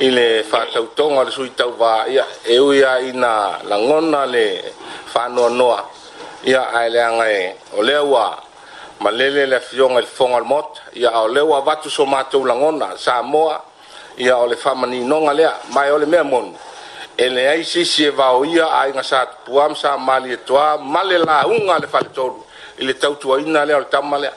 i 0.00 0.10
le 0.10 0.42
fa 0.42 0.64
tau 0.74 0.90
tonga 0.94 1.22
le 1.22 1.30
sui 1.30 1.54
tau 1.54 1.70
va 1.78 2.04
ia 2.10 2.26
e 2.42 2.58
ia 2.58 2.98
ina 2.98 3.60
la 3.62 3.76
ngona 3.78 4.24
le 4.26 4.74
fa 5.06 5.26
noa 5.28 5.48
noa 5.50 5.88
ia 6.44 6.62
aeleaga 6.74 7.30
e 7.32 7.54
o 7.78 7.82
lea 7.82 8.02
ua 8.02 8.36
ma 9.00 9.10
lele 9.10 9.46
le 9.46 9.56
afioga 9.56 9.94
i 9.94 10.00
le 10.02 10.06
foga 10.06 10.36
o 10.36 10.40
le 10.40 10.44
mot 10.44 10.80
ia 10.96 11.10
o 11.22 11.28
lea 11.28 11.44
ua 11.44 11.60
vatu 11.60 11.90
so 11.90 12.04
matou 12.04 12.44
lagona 12.44 12.96
sa 12.98 13.22
moa 13.22 13.62
ia 14.18 14.36
o 14.38 14.46
le 14.46 14.56
faamaninoga 14.56 15.32
lea 15.34 15.52
mae 15.70 15.90
o 15.92 15.98
le 15.98 16.06
mea 16.06 16.24
moni 16.24 16.52
e 17.16 17.28
leai 17.28 17.64
sisi 17.64 18.04
e 18.06 18.10
vaoia 18.10 18.66
aiga 18.80 19.02
sa 19.02 19.26
tupuam 19.26 19.74
sa 19.76 19.96
malietoā 19.96 20.78
ma 20.82 21.02
le 21.04 21.18
lauga 21.18 21.74
a 21.74 21.78
le 21.78 21.86
faletolu 21.86 22.44
i 22.78 22.84
le 22.84 22.94
tautuaina 22.94 23.64
lea 23.64 23.76
o 23.76 23.80
le 23.80 23.86
tama 23.86 24.18
lea 24.18 24.32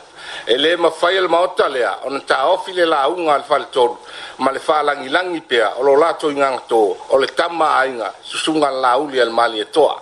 e 0.45 0.53
lē 0.57 0.77
mafai 0.77 1.17
e 1.17 1.21
le 1.21 1.27
maota 1.27 1.67
lea 1.69 1.91
ona 2.05 2.19
taofi 2.19 2.73
le 2.73 2.85
lauga 2.85 3.33
a 3.33 3.37
le 3.37 3.43
faletolu 3.43 3.97
ma 4.39 4.51
le 4.51 4.59
faalagilagi 4.59 5.41
pea 5.41 5.73
o 5.79 5.83
lo 5.83 5.95
latou 5.95 6.29
igagatō 6.31 6.81
o 7.09 7.17
le 7.17 7.27
tama 7.27 7.77
aiga 7.81 8.13
susuga 8.21 8.69
lauli 8.71 9.19
a 9.21 9.25
le 9.25 9.31
malietoa 9.31 10.01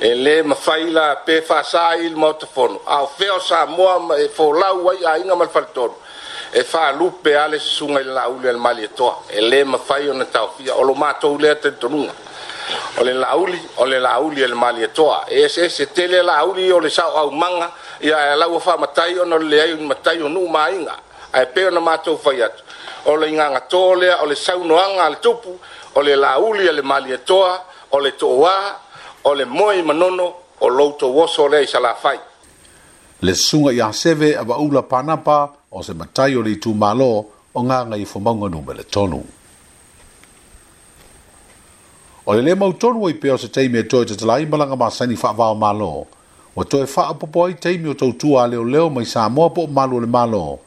e 0.00 0.14
le 0.14 0.42
mafaila 0.42 1.14
pe 1.26 1.42
fasa 1.42 1.94
il 1.96 2.16
motofono 2.16 2.80
au 2.86 3.06
feo 3.18 3.38
sa 3.40 3.66
mo 3.66 4.14
e 4.14 4.28
fo 4.28 4.52
la 4.52 4.70
wai 4.72 5.02
a 5.04 5.18
inga 5.18 5.34
mal 5.34 5.48
faltor 5.48 5.90
e 6.52 6.62
fa 6.64 6.92
lupe 6.92 7.34
ale 7.36 7.58
sunga 7.58 7.98
el 8.00 8.16
ule 8.36 8.48
al 8.48 8.56
mali 8.58 8.88
to 8.94 9.22
e, 9.28 9.38
e 9.38 9.40
le 9.40 9.64
mafaio 9.64 10.12
na 10.14 10.24
tau 10.26 10.50
fia 10.56 10.74
o 10.76 10.82
lo 10.84 10.94
mato 10.94 11.32
ule 11.32 11.52
te 11.58 11.70
tonunga 11.78 12.12
o 12.98 13.02
le 13.02 13.12
la 13.12 13.34
uli 13.36 13.60
o 13.78 13.84
le 13.86 13.98
la 13.98 14.18
uli 14.20 14.42
al 14.44 14.54
mali 14.54 14.82
e, 14.84 14.90
e 15.30 15.48
se 15.48 15.68
se 15.68 15.86
tele 15.92 16.22
la 16.22 16.42
uli 16.44 16.70
o 16.72 16.78
le 16.78 16.90
sa 16.90 17.02
au 17.16 17.30
manga 17.32 17.72
ia 18.00 18.32
e 18.34 18.36
la 18.36 18.46
ufa 18.46 18.76
matai 18.76 19.18
o 19.18 19.24
no 19.24 19.36
le 19.38 19.60
ai 19.60 19.74
matai 19.74 20.20
o 20.22 20.28
nu 20.28 20.46
mainga 20.48 20.96
ai 21.32 21.46
pe 21.46 21.70
na 21.70 21.80
mato 21.80 22.16
fai 22.16 22.40
at 22.42 22.54
o 23.04 23.16
le 23.16 23.28
inga 23.30 23.50
nga 23.50 23.60
tole 23.62 24.12
o 24.22 24.26
le 24.26 24.36
sa 24.36 24.54
noanga 24.54 25.02
al 25.06 25.18
tupu 25.18 25.58
o 25.96 26.00
le 26.02 26.14
la 26.14 26.38
uli 26.38 26.68
al 26.68 26.82
mali 26.84 27.18
o 27.90 27.98
le 28.00 28.12
toa 28.16 28.78
o 29.28 29.34
le 29.34 29.44
moe 29.44 29.82
manono 29.84 30.26
o 30.60 30.68
louto 30.68 31.08
woso 31.12 31.48
le 31.52 31.60
i 31.62 31.66
salafai. 31.66 32.18
Le 33.20 33.34
sunga 33.34 33.72
i 33.72 33.80
aseve 33.80 34.34
a 34.36 34.42
waula 34.42 34.82
panapa 34.82 35.52
o 35.70 35.82
se 35.82 35.92
matai 35.92 36.34
o 36.34 36.40
le 36.40 36.54
tu 36.58 36.72
malo 36.74 37.10
o 37.52 37.60
ngā 37.66 37.78
ngai 37.88 38.04
fumaunga 38.08 38.48
numele 38.48 38.84
tonu. 38.94 39.20
O 42.26 42.32
le 42.34 42.40
le 42.42 42.54
mautonu 42.54 43.08
i 43.10 43.14
peo 43.20 43.36
se 43.36 43.48
teimi 43.48 43.78
e 43.78 43.82
toi 43.86 44.06
te 44.06 44.16
tala 44.16 44.38
imalanga 44.40 44.76
ma 44.76 44.88
sani 44.90 45.14
whaavao 45.14 45.54
malo, 45.54 46.06
o 46.56 46.64
toi 46.64 46.86
whaapopoi 46.94 47.58
teimi 47.60 47.88
o 47.90 47.94
tautua 47.94 48.46
leo 48.46 48.64
leo 48.64 48.88
mai 48.90 49.04
sa 49.06 49.28
moa 49.28 49.50
po 49.50 49.66
malo 49.66 50.00
le 50.00 50.06
malo, 50.06 50.58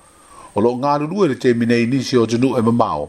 o 0.56 0.60
lo 0.62 0.75
ngā 0.77 1.00
rurua 1.01 1.27
le 1.34 1.36
teimi 1.38 1.65
nei 1.65 1.86
nisi 1.89 2.18
o 2.18 2.25
janu 2.27 2.53
e 2.60 2.62
mamao, 2.62 3.06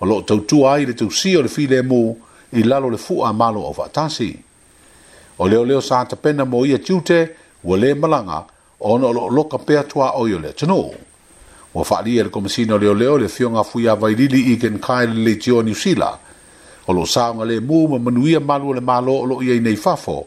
o 0.00 0.04
lo 0.06 0.22
tautua 0.22 0.74
ai 0.74 0.84
le 0.86 0.94
tausi 0.94 1.36
o 1.36 1.42
le 1.44 1.48
file 1.52 1.82
mu, 1.82 2.14
i 2.52 2.62
lalo 2.64 2.88
le 2.88 2.96
fua 2.98 3.32
malo 3.32 3.60
o 3.68 3.72
vatasi 3.72 4.32
o 5.38 5.48
leo 5.48 5.64
leo 5.64 5.80
sa 5.80 6.04
ta 6.04 6.16
pena 6.16 6.44
mo 6.44 6.64
ia 6.66 6.78
tiute 6.78 7.28
ua 7.64 7.76
le 7.76 7.94
malanga 7.94 8.44
ona 8.80 9.10
lo 9.12 9.28
lo 9.30 9.44
ka 9.44 9.58
pe 9.58 9.78
atua 9.78 10.14
o 10.18 10.28
yo 10.28 10.38
le 10.38 10.52
tino 10.52 10.90
ua 11.74 11.84
fa 11.84 11.98
ali 11.98 12.18
er 12.18 12.30
komisi 12.30 12.64
no 12.66 12.78
leo 12.78 12.94
leo 12.94 13.18
le 13.18 13.28
fionga 13.28 13.62
fu 13.64 13.80
ia 13.80 13.94
vai 13.96 14.14
lili 14.14 14.52
i 14.52 14.56
ken 14.56 14.78
kai 14.78 15.06
le 15.06 15.34
tio 15.36 15.62
ni 15.62 15.74
sila 15.74 16.18
o 16.86 16.92
lo 16.92 17.04
sa 17.06 17.32
nga 17.34 17.44
le 17.44 17.60
mu 17.60 17.88
ma 17.88 17.98
manu 17.98 18.26
ia 18.28 18.40
malu 18.40 18.72
le 18.74 18.80
malo 18.80 19.14
o 19.20 19.24
lo 19.26 19.42
ia 19.42 19.58
nei 19.60 19.76
fafo 19.76 20.26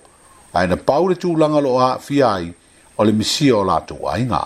ai 0.53 0.67
na 0.67 0.75
paule 0.75 1.15
tu 1.15 1.35
langa 1.37 1.59
lo 1.61 1.79
a 1.79 1.97
fi 1.99 2.21
ai 2.21 2.51
o 2.97 3.03
le 3.03 3.11
misi 3.11 3.51
o 3.51 3.63
la 3.63 3.79
tu 3.79 3.95
ai 4.07 4.23
nga 4.25 4.43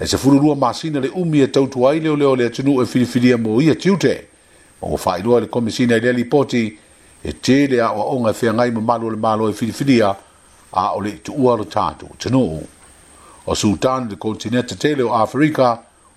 e 0.00 0.06
se 0.06 0.18
furu 0.18 0.38
rua 0.38 0.54
masina 0.56 1.00
le 1.00 1.08
umi 1.14 1.40
e 1.40 1.48
tautu 1.48 1.86
ai 1.88 2.00
leo 2.00 2.16
leo 2.16 2.34
le 2.36 2.50
tino 2.50 2.82
e 2.82 2.86
filifilia 2.86 3.38
mo 3.38 3.60
ia 3.62 3.74
tiute 3.74 4.28
ua 4.82 4.98
fa 4.98 5.16
ilua 5.18 5.40
le 5.40 5.46
komisi 5.46 5.86
na 5.86 5.96
le 5.96 6.12
lipoti 6.12 6.62
le 6.68 6.83
e 7.26 7.32
tele 7.32 7.80
a 7.80 7.88
o 7.92 8.20
nga 8.20 8.32
fe 8.34 8.52
ngai 8.52 8.70
malo 8.70 9.08
le 9.10 9.16
malo 9.16 9.48
e 9.48 9.52
filifilia 9.54 10.10
a 10.80 10.92
o 10.94 11.00
le 11.00 11.10
tu 11.24 11.32
ua 11.42 11.54
lo 11.56 11.64
tatu 11.64 12.06
te 12.20 12.28
nuu. 12.30 12.60
O 13.50 13.54
sultan 13.54 14.02
de 14.08 14.16
kontinete 14.22 14.76
tele 14.76 15.02
o 15.02 15.08
Afrika 15.14 15.68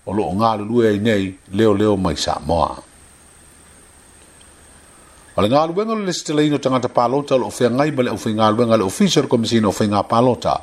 o 0.06 0.12
lo 0.12 0.24
o 0.28 0.32
ngā 0.36 0.50
le 0.60 0.64
nei 1.06 1.34
leo 1.56 1.72
leo 1.72 1.96
mai 1.96 2.14
sa 2.16 2.34
moa. 2.44 2.76
O 5.36 5.40
le 5.42 5.48
ngā 5.48 5.62
luenga 5.72 5.94
le 5.96 6.04
lesi 6.04 6.24
te 6.24 6.32
leino 6.36 6.58
tangata 6.58 6.88
palota 6.90 7.36
lo 7.40 7.46
o 7.46 7.50
fe 7.50 7.70
ngai 7.70 7.90
male 7.96 8.10
o 8.10 8.16
fe 8.18 8.30
ngā 8.36 8.52
luenga 8.52 8.76
le 8.76 8.84
official 8.84 9.26
commission 9.28 9.64
o 9.64 9.72
fe 9.72 9.86
ngā 9.88 10.04
palota. 10.04 10.60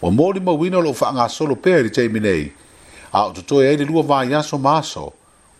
O 0.00 0.08
mōri 0.08 0.40
mawina 0.40 0.80
lo 0.80 0.92
fa 0.94 1.12
ngā 1.12 1.28
solo 1.28 1.54
pēri 1.54 1.92
teimi 1.92 2.20
nei 2.20 2.48
a 3.12 3.26
o 3.28 3.32
tutoe 3.32 3.68
ai 3.68 3.76
le 3.76 3.84
lua 3.84 4.02
vāi 4.02 4.24
so 4.28 4.56
maso 4.56 4.58
maso 4.58 5.12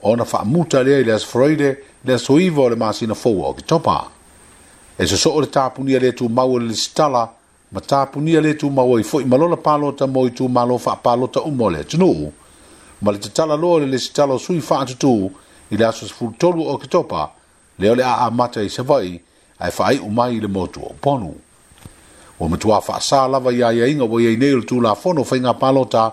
ona 0.09 0.25
faamuta 0.25 0.83
lea 0.83 0.99
i 0.99 1.05
le 1.05 1.13
asofaraile 1.15 1.77
le 2.05 2.15
asoiva 2.15 2.63
o 2.63 2.69
le 2.69 2.77
masina 2.77 3.15
foua 3.15 3.49
o 3.49 3.55
kitopa 3.55 4.09
e 4.99 5.07
soso'o 5.07 5.41
le 5.41 5.47
tapunia 5.47 5.99
lē 5.99 6.13
tumau 6.15 6.55
o 6.55 6.59
le 6.59 6.69
lesitala 6.71 7.29
ma 7.73 7.81
tapunia 7.81 8.41
lē 8.41 8.55
tumau 8.59 8.97
ai 8.99 9.03
foʻi 9.03 9.27
ma 9.27 9.37
lona 9.37 9.57
palota 9.57 10.07
mo 10.07 10.27
i 10.27 10.31
tumālo 10.31 10.79
faapalota 10.79 11.41
uma 11.43 11.65
o 11.65 11.71
le 11.71 11.79
atunuu 11.81 12.33
ma 13.03 13.13
le 13.13 13.19
tatala 13.19 13.57
loa 13.57 13.73
o 13.73 13.79
le 13.79 13.87
lesitala 13.87 14.35
o 14.35 14.39
sui 14.39 14.61
faatutū 14.61 15.31
i 15.71 15.77
le 15.77 15.85
aso 15.87 16.07
sefulutolu 16.09 16.69
o 16.71 16.79
kitopa 16.79 17.31
lea 17.79 17.93
o 17.93 17.95
le 17.95 18.03
aamata 18.07 18.63
i 18.63 18.69
savaʻi 18.71 19.19
ae 19.59 19.71
faaiʻu 19.71 20.11
mai 20.13 20.37
i 20.37 20.41
le 20.41 20.49
motua 20.49 20.95
uponu 20.95 21.35
ua 22.41 22.49
matuā 22.49 22.79
faasā 22.85 23.27
lava 23.31 23.51
iā 23.53 23.73
iaiga 23.75 24.05
ua 24.05 24.23
iai 24.23 24.37
nei 24.37 24.55
o 24.55 24.61
le 24.63 24.67
tulafono 24.67 25.25
faigā 25.25 25.59
palota 25.59 26.13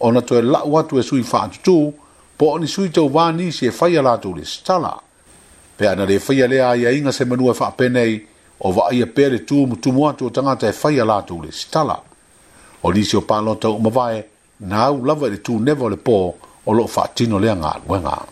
ona 0.00 0.22
toe 0.22 0.42
laʻu 0.42 0.78
atu 0.80 0.98
e 0.98 1.02
sui 1.02 1.22
faatutū 1.22 1.90
po 2.36 2.58
ni 2.58 2.66
sui 2.66 2.88
tau 2.90 3.08
wani 3.14 3.52
se 3.52 3.70
fai 3.70 3.96
ala 3.96 4.16
le 4.34 4.44
stala. 4.44 5.00
Pea 5.76 5.94
na 5.94 6.04
le 6.04 6.18
fai 6.18 6.42
ala 6.42 6.74
ia 6.76 6.90
inga 6.90 7.12
se 7.12 7.24
manua 7.24 7.54
fa 7.54 7.70
penei 7.70 8.26
o 8.60 8.72
va 8.72 8.88
ia 8.92 9.04
e 9.04 9.06
pere 9.06 9.44
tu 9.46 9.66
mu 9.66 9.76
tu 9.76 9.92
mua 9.92 10.14
tu 10.14 10.30
tangata 10.30 10.68
e 10.68 10.72
fai 10.72 10.98
ala 10.98 11.24
le 11.40 11.52
stala. 11.52 12.00
O 12.82 12.90
ni 12.92 13.04
se 13.04 13.16
o 13.16 13.20
palo 13.22 13.54
tau 13.56 13.78
mawae 13.78 14.24
na 14.60 14.84
au 14.88 15.04
lava 15.04 15.28
le 15.28 15.38
tu 15.40 15.58
nevo 15.60 15.88
le 15.88 15.96
po 15.96 16.34
o 16.66 16.72
lo 16.72 16.86
fa 16.86 17.08
tino 17.14 17.38
le 17.38 17.48
anga 17.50 17.80
wenga. 17.86 18.26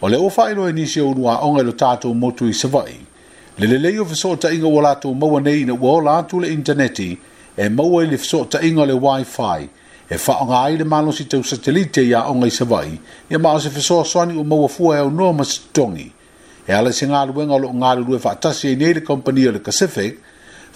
O 0.00 0.08
le 0.08 0.16
ufa 0.16 0.50
ilo 0.50 0.68
e 0.68 0.72
ni 0.72 0.86
se 0.86 1.00
unua 1.00 1.44
onga 1.44 1.62
ilo 1.62 1.72
tatu 1.72 2.12
motu 2.14 2.46
i 2.46 2.52
savai. 2.52 3.06
Le 3.58 3.66
le 3.66 3.78
leo 3.78 4.04
fiso 4.04 4.36
ta 4.38 4.50
inga 4.52 4.66
wala 4.66 4.94
tu 4.96 5.12
mawa 5.14 5.40
nei 5.40 5.64
na 5.64 5.74
wala 5.74 6.22
tu 6.22 6.40
le 6.40 6.48
interneti 6.48 7.18
e 7.56 7.68
mawa 7.68 8.04
le 8.04 8.16
fiso 8.18 8.44
ta 8.46 8.60
inga 8.60 8.84
le 8.86 8.92
wifi. 8.92 9.24
fi 9.32 9.68
e 10.12 10.18
whaonga 10.26 10.60
ai 10.64 10.76
le 10.76 10.84
malo 10.84 11.10
si 11.12 11.24
u 11.32 11.42
satelite 11.44 12.00
ia 12.04 12.20
o 12.28 12.34
ngai 12.36 12.50
sa 12.52 12.64
vai, 12.72 12.90
ia 13.32 13.38
maa 13.44 13.56
se 13.64 13.70
fesoa 13.76 14.04
soani 14.12 14.34
o 14.38 14.44
maua 14.44 14.68
fua 14.76 14.92
e 14.98 15.00
o 15.00 15.08
noa 15.10 15.32
ma 15.32 15.44
tongi. 15.76 16.08
E 16.68 16.72
ala 16.72 16.92
se 16.92 17.06
ngā 17.08 17.20
luenga 17.32 17.56
lo 17.62 17.68
ngā 17.80 17.92
lue 17.96 18.18
whaatasi 18.20 18.66
e 18.68 18.76
nei 18.76 18.92
le 18.94 19.00
company 19.02 19.48
le 19.48 19.58
Pacific, 19.66 20.18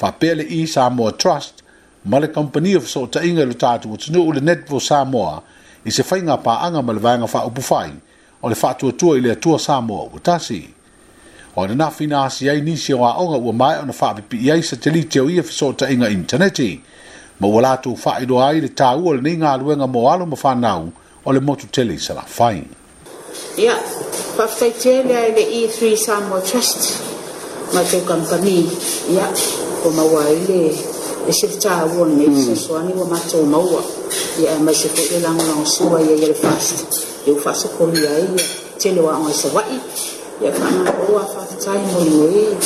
wha 0.00 0.08
pele 0.12 0.42
i 0.56 0.60
sa 0.66 0.88
mo 0.88 1.10
Trust, 1.12 1.60
ma 2.08 2.18
le 2.18 2.28
company 2.30 2.74
o 2.76 2.80
fesoa 2.80 3.08
ta 3.12 3.20
inga 3.28 3.44
lo 3.44 3.52
tātu 3.52 3.92
o 3.92 3.96
tunu 3.96 4.24
o 4.24 4.32
le 4.32 4.40
netvo 4.40 4.80
Samoa, 4.80 5.36
i 5.84 5.90
se 5.92 6.02
fainga 6.02 6.38
pa 6.40 6.56
anga 6.64 6.80
ma 6.80 6.92
le 6.92 7.00
vanga 7.00 7.26
upu 7.44 7.60
fai, 7.60 7.92
o 8.40 8.48
le 8.48 8.54
whaatua 8.56 8.92
tua 8.96 9.18
i 9.18 9.20
le 9.20 9.32
atua 9.36 9.58
Samoa 9.58 10.08
o 10.14 10.18
tasi. 10.18 10.64
O 11.60 11.66
le 11.66 11.74
nafina 11.74 12.24
asi 12.24 12.48
ai 12.48 12.62
nisi 12.62 12.92
o 12.94 13.04
a 13.04 13.20
onga 13.20 13.36
ua 13.36 13.52
mai 13.52 13.76
o 13.82 13.84
na 13.84 13.92
whaapipi 13.92 14.40
iai 14.48 14.62
satelite 14.62 15.20
o 15.20 15.28
ia 15.28 15.42
fesoa 15.42 15.74
ta 15.76 15.90
inga 15.92 16.08
interneti, 16.08 16.80
ma 17.40 17.48
ua 17.48 17.60
latou 17.62 17.96
faailoa 17.96 18.46
ai 18.48 18.60
le 18.64 18.68
tāua 18.68 19.10
o 19.12 19.12
lenei 19.12 19.36
galuega 19.36 19.86
mo 19.86 20.08
alo 20.08 20.26
ma 20.26 20.36
fanau 20.36 20.88
o 21.24 21.32
le 21.32 21.40
motu 21.40 21.66
tele 21.66 21.92
i 21.94 21.98
salafai 22.00 22.64
ia 23.60 23.74
faafetaitia 24.36 24.92
ai 25.00 25.02
lea 25.08 25.28
le 25.36 25.44
e3 25.66 25.96
samoa 25.96 26.40
trust 26.40 27.02
ma 27.74 27.82
tou 27.90 28.00
kampani 28.00 28.64
ia 29.12 29.20
ya, 29.20 29.26
o 29.84 29.90
maua 29.90 30.24
ai 30.24 30.38
le 30.48 30.60
e 31.28 31.32
seletāua 31.32 32.08
lenei 32.08 32.26
hmm. 32.26 32.44
sesoani 32.46 32.92
ua 32.96 33.04
matou 33.04 33.44
maua 33.44 33.82
ia 34.40 34.48
ya, 34.50 34.56
e 34.56 34.62
maise 34.64 34.88
foʻi 34.88 35.10
le 35.12 35.20
lagolago 35.20 35.66
sua 35.66 36.00
ia 36.00 36.10
ya, 36.10 36.16
ia 36.16 36.28
le 36.32 36.34
fast 36.34 37.04
e 37.26 37.30
ua 37.30 37.40
faasokolia 37.40 38.10
ai 38.10 38.22
ia 38.22 38.44
tele 38.80 39.00
oaʻoga 39.00 39.32
savaʻi 39.42 39.78
ia 40.40 40.52
faamaoa 40.52 41.26
faafetai 41.34 41.78
moligoi 41.92 42.56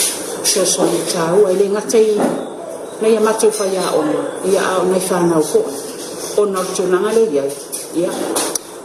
sesoani 0.47 1.03
tāua 1.13 1.49
ai 1.49 1.55
le 1.59 1.69
gata 1.75 1.99
i 1.99 2.47
na 3.01 3.09
ia 3.09 3.21
matou 3.21 3.49
fai 3.53 3.77
aoga 3.77 4.45
ia 4.45 4.61
aonai 4.77 5.01
fanau 5.01 5.41
foʻi 5.41 5.73
ona 6.41 6.61
o 6.61 6.63
le 6.63 6.73
tonaga 6.77 7.11
lei 7.17 7.39
ai 7.43 7.51
ia 7.97 8.11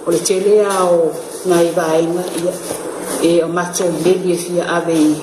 o 0.07 0.11
le 0.11 0.19
tele 0.27 0.63
ao 0.63 1.11
nai 1.45 1.67
vaega 1.75 2.23
ia 2.43 2.53
e 3.21 3.43
o 3.43 3.47
matou 3.47 3.91
lili 4.05 4.31
e 4.33 4.37
fia 4.37 4.63
avei 4.77 5.15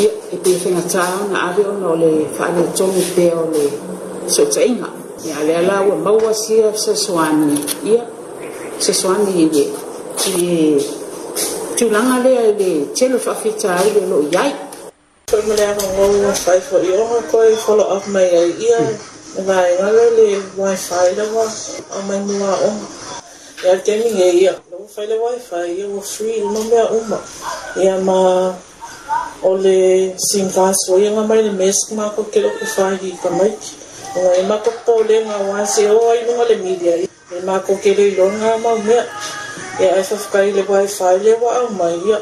ia 0.02 0.11
e 0.35 0.37
pei 0.42 0.59
fegatā 0.62 1.04
ona 1.26 1.38
ave 1.49 1.62
ona 1.62 1.87
o 1.95 1.97
le 1.97 2.11
faaletonu 2.37 3.00
pea 3.14 3.35
o 3.38 3.47
le 3.54 3.62
soʻitaʻiga 4.35 4.88
ia 5.26 5.37
lea 5.47 5.62
la 5.62 5.76
ua 5.87 5.95
maua 5.97 6.35
sia 6.35 6.75
sasoani 6.75 7.54
ia 7.87 8.02
sasoani 8.78 9.31
ie 9.45 9.62
e 10.35 10.83
tunaga 11.78 12.19
lea 12.25 12.42
i 12.50 12.52
le 12.61 12.71
tele 12.99 13.19
faafita 13.19 13.69
ai 13.78 13.90
le 13.95 14.02
loo 14.11 14.26
iai 14.33 14.54
koe 15.33 15.41
mele 15.49 15.65
ana 15.65 15.85
ngau 15.97 16.29
a 16.29 16.33
whai 16.45 16.61
fo 16.69 16.77
i 16.85 16.91
oha 17.03 17.19
koe 17.33 17.47
i 17.55 17.61
follow 17.65 17.85
up 17.97 18.05
mai 18.17 18.25
ai 18.41 18.51
ia 18.67 18.81
e 19.41 19.45
nga 19.47 19.55
e 19.69 19.71
nga 19.81 19.91
le 19.97 20.03
le 20.17 20.27
wifi 20.61 21.07
le 21.19 21.25
wa 21.37 21.45
a 21.97 22.03
mai 22.09 22.19
mua 22.31 22.51
o 22.69 22.73
e 23.67 23.71
a 23.73 23.77
kemi 23.87 24.11
e 24.27 24.27
ia 24.43 24.53
le 24.73 24.77
wifi 24.83 25.03
le 25.11 25.17
wifi 25.25 25.61
ia 25.79 25.87
wa 25.95 26.03
free 26.12 26.37
ima 26.45 26.61
mea 26.71 26.85
uma 27.01 27.19
ia 27.85 27.95
ma 28.09 28.19
o 29.49 29.55
le 29.65 29.77
sim 30.29 30.49
fast 30.59 30.83
wa 30.93 30.97
ia 31.03 31.11
nga 31.17 31.25
mai 31.33 31.41
le 31.49 31.53
mesk 31.62 31.87
ma 31.99 32.12
ko 32.17 32.21
ke 32.33 32.39
loko 32.45 32.65
whai 32.77 32.97
i 33.01 33.11
ka 33.25 33.31
mai 33.41 33.51
ki 33.62 33.71
o 34.12 34.19
nga 34.25 34.35
ima 34.45 34.57
ko 34.65 34.71
po 34.85 34.95
le 35.09 35.17
nga 35.33 35.37
wansi 35.51 35.83
o 35.97 35.97
ai 36.12 36.21
nunga 36.29 36.45
le 36.53 36.57
media 36.69 36.95
ia 37.09 37.12
e 37.41 37.45
ma 37.49 37.55
ko 37.67 37.73
ke 37.83 37.91
le 37.97 38.05
ilonga 38.12 38.51
ma 38.69 38.73
mea 38.87 39.03
e 39.83 39.97
a 39.97 39.97
e 40.01 40.09
fafkai 40.12 40.49
le 40.61 40.69
wifi 40.77 41.11
le 41.25 41.33
wa 41.43 41.51
au 41.65 41.69
mai 41.81 41.97
ia 42.11 42.19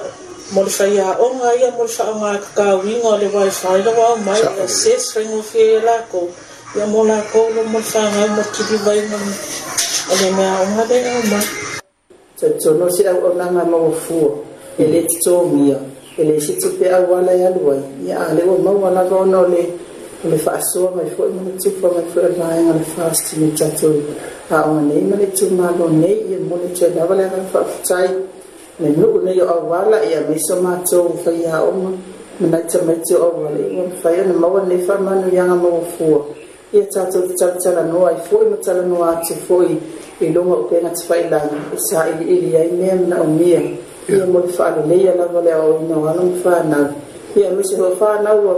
Ya, 0.50 0.50
ya, 0.50 0.50
ya, 0.50 0.50
mo 0.58 0.62
le 0.64 0.70
faia 0.70 1.14
aʻoga 1.14 1.60
ia 1.60 1.70
mo 1.78 1.82
le 1.82 1.88
faaogakakauiga 1.94 3.06
o 3.06 3.16
le 3.16 3.26
wifi 3.30 3.82
lau 3.86 4.02
ao 4.02 4.16
mai 4.18 4.38
ia 4.40 4.66
ses 4.66 5.12
faigofia 5.14 5.62
ia 5.64 5.80
lakou 5.80 6.26
ia 6.74 6.86
mo 6.86 7.04
lakou 7.06 7.46
lo 7.54 7.62
mo 7.70 7.78
le 7.78 7.84
faagau 7.84 8.28
ma 8.34 8.42
kilivai 8.54 9.00
ma 9.10 9.18
o 10.10 10.14
le 10.18 10.26
meaʻoga 10.34 10.82
le 10.88 10.96
ao 11.10 11.22
mai 11.30 11.46
tonotono 12.38 12.90
se 12.90 13.02
auaunaga 13.08 13.62
magofua 13.70 14.30
e 14.78 14.84
lē 14.92 15.00
totomia 15.12 15.78
e 16.18 16.22
lē 16.24 16.40
se 16.40 16.52
topea 16.60 16.96
auala 16.98 17.30
e 17.32 17.46
alu 17.46 17.70
ai 17.72 17.82
ia 18.06 18.18
a 18.18 18.34
le 18.34 18.42
ua 18.42 18.58
mauala 18.58 19.02
lona 19.10 19.38
o 19.38 19.46
le 19.46 19.62
o 20.24 20.28
le 20.28 20.36
faasoa 20.36 20.90
mai 20.98 21.06
foʻi 21.14 21.30
e 21.30 21.30
e 21.30 21.30
e 21.30 21.38
ma 21.38 21.48
le 21.48 21.58
tupa 21.62 21.88
mai 21.94 22.06
foʻi 22.12 22.22
lagaega 22.26 22.72
le 22.78 22.84
fastimi 22.96 23.54
tatou 23.58 23.94
aʻoga 24.50 24.80
nei 24.88 25.02
ma 25.08 25.14
le 25.16 25.26
tumalo 25.32 25.86
nei 25.94 26.16
ia 26.30 26.38
mo 26.48 26.56
le 26.62 26.68
toe 26.76 26.90
lava 26.98 27.14
le 27.14 27.24
agafaafutai 27.30 28.08
Me 28.80 28.88
nuu 28.96 29.20
nei 29.20 29.40
o 29.40 29.46
awala 29.48 29.90
lah, 29.90 30.02
ia 30.10 30.20
me 30.20 30.36
so 30.48 30.56
mātou 30.62 31.12
whai 31.24 31.44
a 31.44 31.60
oma. 31.68 31.90
Me 32.40 32.48
nai 32.48 32.62
te 32.70 32.78
mete 32.80 33.14
o 33.14 33.24
awale 33.28 33.60
ia 33.60 33.72
me 33.88 33.92
whai 34.02 34.20
ana 34.20 34.32
maua 34.32 34.62
nei 34.66 34.78
wha 34.86 34.96
manu 34.98 35.28
i 35.34 35.38
anga 35.38 35.54
maua 35.54 35.80
fua. 35.98 36.24
Ia 36.72 36.82
tātou 36.94 37.28
te 37.28 37.34
tala 37.36 37.58
tala 37.64 37.82
noa 37.92 38.12
i 38.16 38.20
fōi 38.28 38.48
ma 38.50 38.56
tala 38.64 38.82
noa 38.82 39.18
te 39.26 39.34
fōi 39.36 39.76
i 40.24 40.30
longa 40.32 40.54
o 40.54 40.62
penga 40.70 40.90
te 40.96 41.04
whai 41.10 41.28
lai. 41.28 41.50
E 41.76 41.78
sā 41.88 42.06
ili 42.14 42.38
ili 42.38 42.56
ai 42.56 42.70
mea 42.70 42.94
mna 42.94 43.20
o 43.20 43.26
mea. 43.26 43.60
Ia 44.08 44.24
mo 44.32 44.40
i 44.48 44.52
whaare 44.56 44.86
nei 44.86 45.08
ala 45.12 45.26
wale 45.34 45.54
o 45.60 45.78
ina 45.84 45.96
o 46.00 46.06
anong 46.14 46.34
whānau. 46.44 46.86
Ia 47.36 47.50
me 47.50 47.62
se 47.62 47.76
hoa 47.76 47.90
ya. 47.92 47.96
whānau 48.00 48.48
o 48.54 48.56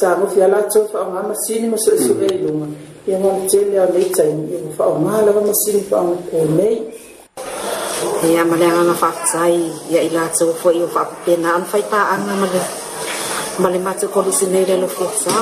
tā 0.00 0.14
mwhi 0.20 0.44
ala 0.46 0.62
tō 0.70 0.84
wha 0.92 1.02
o 1.02 1.10
ngā 1.16 1.26
masini 1.32 1.72
ma 1.74 1.82
so 1.82 1.98
isu 1.98 2.14
e 2.22 2.30
i 2.30 2.38
longa. 2.46 2.70
Ia 3.08 3.18
ngā 3.24 3.34
te 3.50 3.66
lea 3.72 3.90
leitai 3.90 4.30
ni 4.38 4.46
ia 4.54 4.62
mo 4.62 4.70
wha 4.78 4.86
o 4.94 5.02
ngā 5.02 5.18
lawa 5.32 5.42
masini 5.50 5.82
wha 5.90 6.04
o 6.06 6.12
ngā 6.12 6.26
kō 6.30 6.46
nei. 6.54 6.74
Ia 6.78 7.06
Mm. 8.22 8.30
e 8.30 8.36
a 8.36 8.44
malanga 8.44 8.82
na 8.84 8.94
fatai 8.94 9.70
ya 9.90 10.02
ila 10.02 10.28
tso 10.34 10.46
fo 10.60 10.68
i 10.70 10.80
fa 10.94 11.02
pena 11.24 11.48
an 11.56 11.64
faita 11.70 12.00
an 12.12 12.20
na 12.26 12.34
male 12.34 12.60
male 13.62 13.78
mate 13.78 14.06
ko 14.12 14.20
lu 14.26 14.32
sine 14.32 14.60
le 14.68 14.74
lo 14.82 14.88
fiksa 14.88 15.38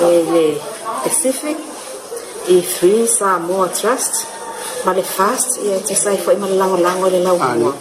e 0.00 0.10
le 0.34 0.46
pacific 1.02 1.56
e 2.48 2.56
three 2.74 3.06
sa 3.06 3.38
mo 3.38 3.66
trust 3.78 4.14
male 4.84 5.02
fast 5.02 5.50
ya 5.68 5.76
tso 5.86 5.94
sai 5.94 6.16
fo 6.24 6.30
i 6.36 6.36
malanga 6.36 6.76
lango 6.84 7.08
le 7.08 7.20
lau 7.26 7.36
mo 7.38 7.72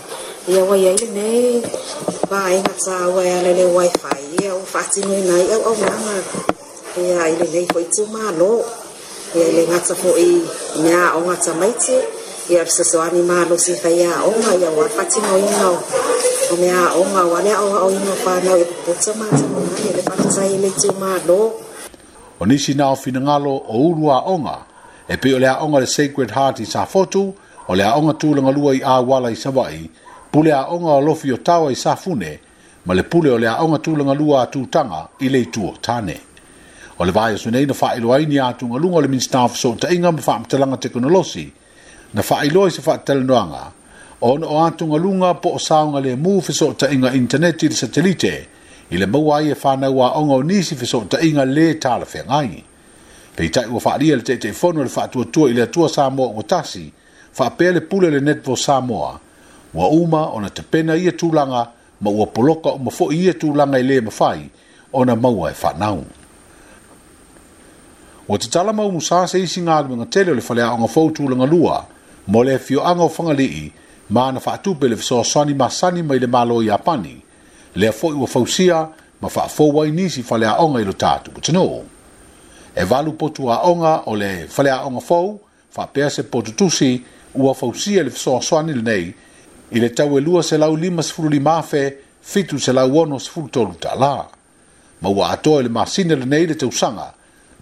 ya 0.47 0.63
wa 0.69 0.75
ya 0.79 0.91
ile 0.95 1.07
ne 1.11 1.33
ba 2.31 2.39
e 2.55 2.63
na 2.63 2.73
tsa 2.81 2.95
wa 3.13 3.19
ya 3.31 3.37
le 3.43 3.65
wifi 3.67 4.43
ya 4.43 4.53
o 4.55 4.61
fati 4.73 4.99
no 5.07 5.11
na 5.29 5.35
ya 5.51 5.57
o 5.59 5.71
na 5.83 5.89
na 6.07 6.13
i 7.27 7.33
ile 7.35 7.45
le 7.53 7.59
fo 7.71 7.79
i 7.83 7.87
tso 7.93 8.03
ma 8.13 8.31
lo 8.39 8.53
ya 9.37 9.43
ile 9.49 9.61
ngatsa 9.69 9.93
fo 10.01 10.09
i 10.15 10.29
nya 10.83 10.99
o 11.19 11.19
ngatsa 11.27 11.51
maitse 11.59 11.95
ia 12.51 12.65
fesasoani 12.65 13.21
malosi 13.21 13.75
faia 13.75 14.11
aʻoga 14.19 14.53
ia 14.59 14.69
ua 14.75 14.89
fatigoina 14.89 15.67
o 16.51 16.55
mea 16.59 16.87
aʻoga 16.91 17.21
ua 17.31 17.41
lea 17.41 17.55
aʻoaʻoina 17.59 18.15
fanau 18.23 18.57
e 18.59 18.65
popota 18.65 19.13
matamanai 19.15 19.87
e 19.89 19.93
le 19.95 20.01
fakasai 20.07 20.55
e 20.55 20.57
le 20.57 20.67
itu 20.67 20.91
malo 20.99 21.53
o 22.41 22.45
nisi 22.45 22.73
na 22.73 22.89
ofinagalo 22.89 23.53
o 23.67 23.77
ulu 23.87 24.11
aʻoga 24.11 24.57
e 25.07 25.17
pei 25.17 25.33
o 25.33 25.39
le 25.39 25.47
aʻoga 25.47 25.79
le 25.79 25.85
sacred 25.87 26.31
heart 26.31 26.59
i 26.59 26.65
sa 26.65 26.83
fotu 26.85 27.33
o 27.67 27.75
le 27.75 27.83
aʻoga 27.83 28.13
tulagalua 28.17 28.75
i 28.75 28.81
auala 28.83 29.31
i 29.31 29.35
savaʻi 29.39 29.87
pule 30.31 30.51
aʻoga 30.51 30.99
o 30.99 30.99
lofi 31.01 31.31
o 31.31 31.37
tawa 31.37 31.71
i 31.71 31.75
sa 31.79 31.95
fune 31.95 32.39
ma 32.85 32.93
le 32.93 33.03
pule 33.07 33.29
o 33.31 33.37
le 33.37 33.47
aʻoga 33.47 33.79
tulagalua 33.79 34.41
a 34.43 34.51
tutaga 34.51 35.07
i 35.19 35.29
le 35.29 35.39
itu 35.47 35.63
o 35.67 35.73
tane 35.81 36.19
o 36.99 37.05
le 37.05 37.11
vaeasunei 37.11 37.65
na 37.65 37.73
faailoaini 37.73 38.35
iā 38.35 38.53
tugaluga 38.57 38.95
o 38.99 39.01
le 39.01 39.07
minista 39.07 39.47
fesootaʻiga 39.47 40.11
ma 40.11 40.21
faamatalaga 40.21 40.77
tekonolosi 40.77 41.62
na 42.13 42.21
whaailoi 42.31 42.71
se 42.71 42.81
whaatelenoanga, 42.81 43.71
o 44.21 44.37
na 44.37 44.47
o 44.47 44.63
atunga 44.67 44.97
lunga 44.97 45.33
po 45.33 45.49
o 45.53 45.59
saunga 45.59 45.99
le 45.99 46.15
mu 46.15 46.41
fiso 46.41 46.73
ta 46.73 46.89
inga 46.91 47.11
interneti 47.13 47.67
le 47.67 47.75
satelite, 47.75 48.47
ile 48.89 49.05
le 49.05 49.05
maua 49.05 49.41
i 49.41 49.49
e 49.49 49.55
whanau 49.63 50.03
a 50.03 50.13
onga 50.17 50.33
o 50.33 50.43
nisi 50.43 50.75
fiso 50.75 51.01
ta 51.09 51.19
inga 51.21 51.45
le 51.45 51.73
tala 51.79 52.05
whea 52.05 52.23
ngai. 52.25 52.63
Pei 53.35 53.49
tai 53.49 53.65
ua 53.67 53.79
whaaria 53.83 54.15
le 54.15 54.21
te 54.21 54.37
te 54.37 54.53
fono 54.53 54.83
le 54.83 54.89
whaatua 54.95 55.25
tua 55.25 55.49
ile 55.49 55.57
le 55.61 55.61
atua 55.63 55.89
Samoa 55.89 56.27
o 56.27 56.41
tasi, 56.43 56.91
whaapea 57.37 57.71
le 57.71 57.81
pule 57.81 58.09
le 58.09 58.19
netvo 58.19 58.55
Samoa, 58.55 59.19
wa 59.73 59.87
uma 59.89 60.29
ona 60.33 60.41
na 60.47 60.49
te 60.49 60.61
pena 60.61 60.93
i 60.95 61.07
e 61.07 61.11
tūlanga, 61.11 61.67
ma 62.01 62.09
ua 62.09 62.25
poloka 62.27 62.69
o 62.69 62.77
mafo 62.77 63.09
i 63.11 63.27
e 63.29 63.33
tūlanga 63.33 63.79
i 63.79 63.83
le 63.83 63.97
mawhai, 64.01 64.43
ona 64.93 65.15
na 65.15 65.19
maua 65.21 65.49
e 65.51 65.53
whanau. 65.61 66.05
Ua 68.29 68.37
te 68.37 68.47
tala 68.49 68.71
mau 68.73 68.91
musa 68.91 69.25
se 69.27 69.41
singa 69.47 69.71
ngā 69.73 69.83
lumenga 69.87 70.05
tele 70.05 70.31
le 70.37 70.41
whalea 70.49 70.69
onga 70.77 70.87
fautu 70.87 71.25
langa 71.27 71.45
lua, 71.49 71.81
mo 72.27 72.43
le 72.43 72.57
fio 72.59 72.83
ango 72.87 73.07
whangali'i 73.07 73.71
ma 74.09 74.31
na 74.31 74.39
whaatupe 74.39 74.87
le 74.87 74.95
fiso 74.95 75.23
sani 75.23 75.53
ma 75.53 75.69
sani 75.69 76.01
mai 76.03 76.19
le 76.19 76.27
malo 76.27 76.61
i 76.63 76.69
apani, 76.69 77.21
le 77.75 77.87
a 77.87 77.91
fo'i 77.91 78.13
wa 78.13 78.27
fausia 78.27 78.89
ma 79.21 79.27
wha 79.35 79.47
fo'u 79.49 79.73
wai 79.73 79.91
nisi 79.91 80.23
whalea 80.29 80.57
onga 80.59 80.79
i 80.79 80.85
lo 80.85 80.91
tātu 80.93 81.31
putinu. 81.31 81.83
E 82.75 82.83
walu 82.89 83.13
potu 83.13 83.49
a 83.51 83.63
onga 83.63 84.03
o 84.05 84.15
le 84.15 84.47
whalea 84.57 84.85
onga 84.85 84.99
fo'u, 85.01 85.39
wha 85.75 85.87
pea 85.87 86.09
se 86.09 86.23
potu 86.23 86.51
tusi 86.53 87.03
ua 87.35 87.53
fausia 87.53 88.03
le 88.03 88.09
fiso 88.09 88.39
sani 88.41 88.73
le 88.73 88.81
nei, 88.81 89.13
i 89.71 89.79
le 89.79 89.89
tau 89.89 90.17
e 90.17 90.21
lua 90.21 90.43
se 90.43 90.57
lau 90.57 90.75
lima 90.75 91.01
se 91.03 91.13
furu 91.13 91.39
mafe, 91.41 91.97
fitu 92.21 92.59
se 92.59 92.71
lau 92.73 92.97
ono 92.99 93.17
se 93.19 93.29
furu 93.29 93.49
tolu 93.49 93.75
ta 93.79 93.95
la. 93.95 94.27
Ma 95.01 95.09
ua 95.09 95.29
atoa 95.31 95.61
le 95.63 95.69
masine 95.69 96.15
le 96.15 96.25
nei 96.25 96.45
le 96.47 96.55
tausanga, 96.55 97.13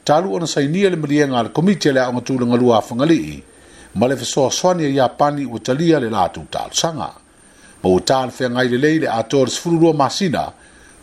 talu 0.04 0.34
ona 0.34 0.45
sainia 0.47 0.89
le 0.89 0.95
mrienga 0.97 1.43
le 1.43 1.50
komitia 1.50 1.93
le 1.93 2.00
a 2.00 2.10
onga 2.10 2.21
tūlinga 2.21 2.58
lua 2.58 2.78
a 2.78 2.82
whangali'i, 2.82 3.43
ma 3.93 4.08
le 4.08 4.15
fesoasoani 4.15 4.84
e 4.86 4.89
iapani 4.89 5.43
ua 5.45 5.60
talia 5.60 5.99
le 5.99 6.10
latou 6.10 6.45
talosaga 6.49 7.12
ma 7.82 7.89
ua 7.89 7.99
talofeagai 7.99 8.69
lelei 8.69 8.99
le 8.99 9.08
a 9.08 9.21
tole 9.23 9.49
sefuluua 9.49 9.93
masina 9.93 10.54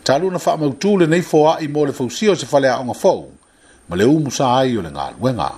talua 0.03 0.31
na 0.31 0.37
faamautū 0.39 0.97
lenei 0.99 1.21
foaʻi 1.21 1.69
mo 1.69 1.85
le 1.85 1.91
fausia 1.93 2.31
o 2.31 2.35
se 2.35 2.45
faleaʻoga 2.47 2.95
fou 2.95 3.29
ma 3.87 3.95
le 3.95 4.03
umu 4.05 4.31
sa 4.31 4.57
ai 4.57 4.77
o 4.77 4.81
le 4.81 4.89
galuega 4.89 5.51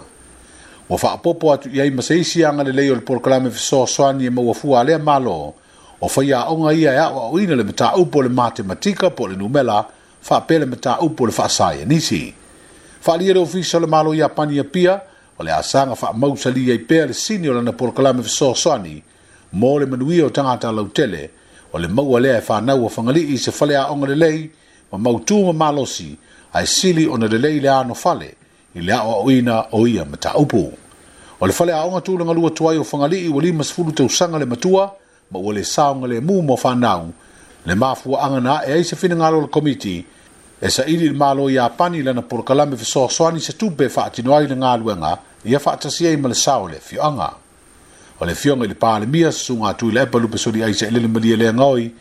ua 0.90 0.98
faapopo 0.98 1.54
atu 1.54 1.70
i 1.72 1.80
ai 1.80 1.90
ma 1.90 2.02
se 2.02 2.20
isiaga 2.20 2.64
lelei 2.64 2.92
o 2.92 2.96
le 2.96 3.02
porokalame 3.02 3.50
fesoasoani 3.50 4.26
e 4.26 4.30
mauafua 4.30 4.82
a 4.82 4.84
lea 4.84 5.00
malo 5.00 5.54
o 6.02 6.08
faiaʻoga 6.08 6.76
ia 6.76 6.92
e 6.94 6.98
aʻoaʻoina 7.00 7.56
le 7.56 7.64
mataupu 7.64 8.18
o 8.18 8.22
le 8.22 8.30
matematika 8.30 9.10
po 9.10 9.24
o 9.24 9.28
le 9.28 9.36
numela 9.38 9.88
faapele 10.22 10.66
mataupu 10.66 11.24
o 11.24 11.28
le 11.28 11.32
faasaia 11.32 11.86
nisi 11.86 12.36
faaaliele 13.00 13.40
ofisa 13.40 13.78
o 13.78 13.82
le 13.82 13.88
malo 13.88 14.14
iapani 14.14 14.56
ia 14.56 14.64
pia 14.64 15.02
o 15.42 15.44
le 15.44 15.52
asaga 15.54 15.96
faamausalia 15.96 16.74
i 16.74 16.78
pea 16.80 17.06
le 17.06 17.14
sini 17.14 17.50
o 17.50 17.54
lana 17.54 17.72
polokalame 17.74 18.24
fesoasoani 18.24 19.04
mo 19.54 19.80
le 19.80 19.86
manuia 19.86 20.26
o 20.26 20.30
tagata 20.30 20.72
lautele 20.72 21.30
o 21.74 21.80
le 21.80 21.88
maua 21.88 22.20
lea 22.20 22.38
e 22.38 22.42
fanau 22.42 22.88
i 23.18 23.38
se 23.38 23.52
faleaʻoga 23.52 24.08
lelei 24.08 24.52
ma 24.92 24.98
mautū 24.98 25.46
ma 25.46 25.54
malosi 25.54 26.18
ae 26.54 26.66
sili 26.68 27.08
ona 27.08 27.28
lelei 27.28 27.60
le 27.60 27.70
anofale 27.70 28.36
i 28.76 28.82
le 28.82 28.94
aʻoaʻoina 28.94 29.66
o 29.72 29.88
ia 29.88 30.06
ma 30.06 30.18
taupu 30.18 30.72
o 31.42 31.48
le 31.48 31.54
faleaʻoga 31.54 32.02
tulagalua 32.02 32.52
tu 32.52 32.70
ai 32.70 32.78
o 32.78 32.84
fagali'i 32.84 33.28
ua 33.30 33.42
lima 33.42 33.64
tausaga 33.96 34.38
le 34.40 34.46
matua 34.46 34.92
ma 35.32 35.40
ua 35.40 35.54
le 35.54 35.64
saoga 35.64 36.08
lemū 36.08 36.42
mo 36.44 36.58
fanau 36.58 37.12
le 37.66 37.76
mafuaaga 37.76 38.40
na 38.42 38.62
aʻe 38.62 38.74
ai 38.78 38.84
se 38.84 38.96
finagalo 38.96 39.42
le 39.42 39.48
komiti 39.48 40.06
e 40.62 40.68
saʻili 40.68 41.10
i 41.10 41.10
le 41.10 41.14
malo 41.18 41.50
iā 41.50 41.70
pani 41.78 42.04
lana 42.04 42.22
polokalame 42.22 42.78
fesoasoani 42.78 43.40
se 43.40 43.54
tupe 43.54 43.90
faatino 43.90 44.36
ai 44.38 44.48
le 44.48 44.56
galuega 44.56 45.18
ia 45.46 45.60
faatasia 45.60 46.12
i 46.12 46.18
ma 46.18 46.28
le 46.30 46.36
sao 46.36 46.68
le 46.68 46.80
fioaga 46.80 47.34
o 48.20 48.26
le 48.26 48.36
fioga 48.36 48.66
i 48.66 48.68
le 48.68 48.74
palemia 48.76 49.32
susuga 49.32 49.70
atu 49.70 49.88
i 49.88 49.92
le 49.94 50.02
epa 50.02 50.20
lupesoli 50.20 50.64
ai 50.64 50.74
se 50.74 50.86
elele 50.88 51.08
malia 51.08 51.36
leagaoi 51.38 51.92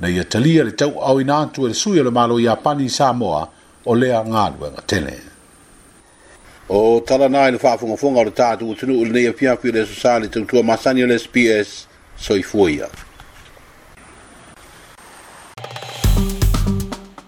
na 0.00 0.08
ia 0.08 0.24
talia 0.24 0.64
le 0.64 0.70
tauaoina 0.70 1.38
atu 1.38 1.64
e 1.66 1.68
le 1.68 1.74
sui 1.74 1.98
o 2.00 2.04
le 2.04 2.10
malo 2.10 2.38
iapani 2.40 2.84
i 2.84 2.88
samoa 2.90 3.48
o 3.86 3.94
lea 3.94 4.22
galuega 4.22 4.82
tele 4.86 5.18
o 6.68 7.00
talana 7.06 7.38
i 7.38 7.50
le 7.52 7.58
fu 7.58 8.06
o 8.18 8.24
le 8.24 8.30
tatou 8.30 8.72
atunuu 8.72 9.02
i 9.02 9.04
lenei 9.06 9.26
afiafi 9.26 9.68
o 9.68 9.72
le 9.72 9.80
asosa 9.82 10.18
le 10.20 10.28
tautua 10.28 10.62
masani 10.62 11.04
le 11.06 11.18
sps 11.18 11.86
soifua 12.16 12.70
ia 12.70 12.88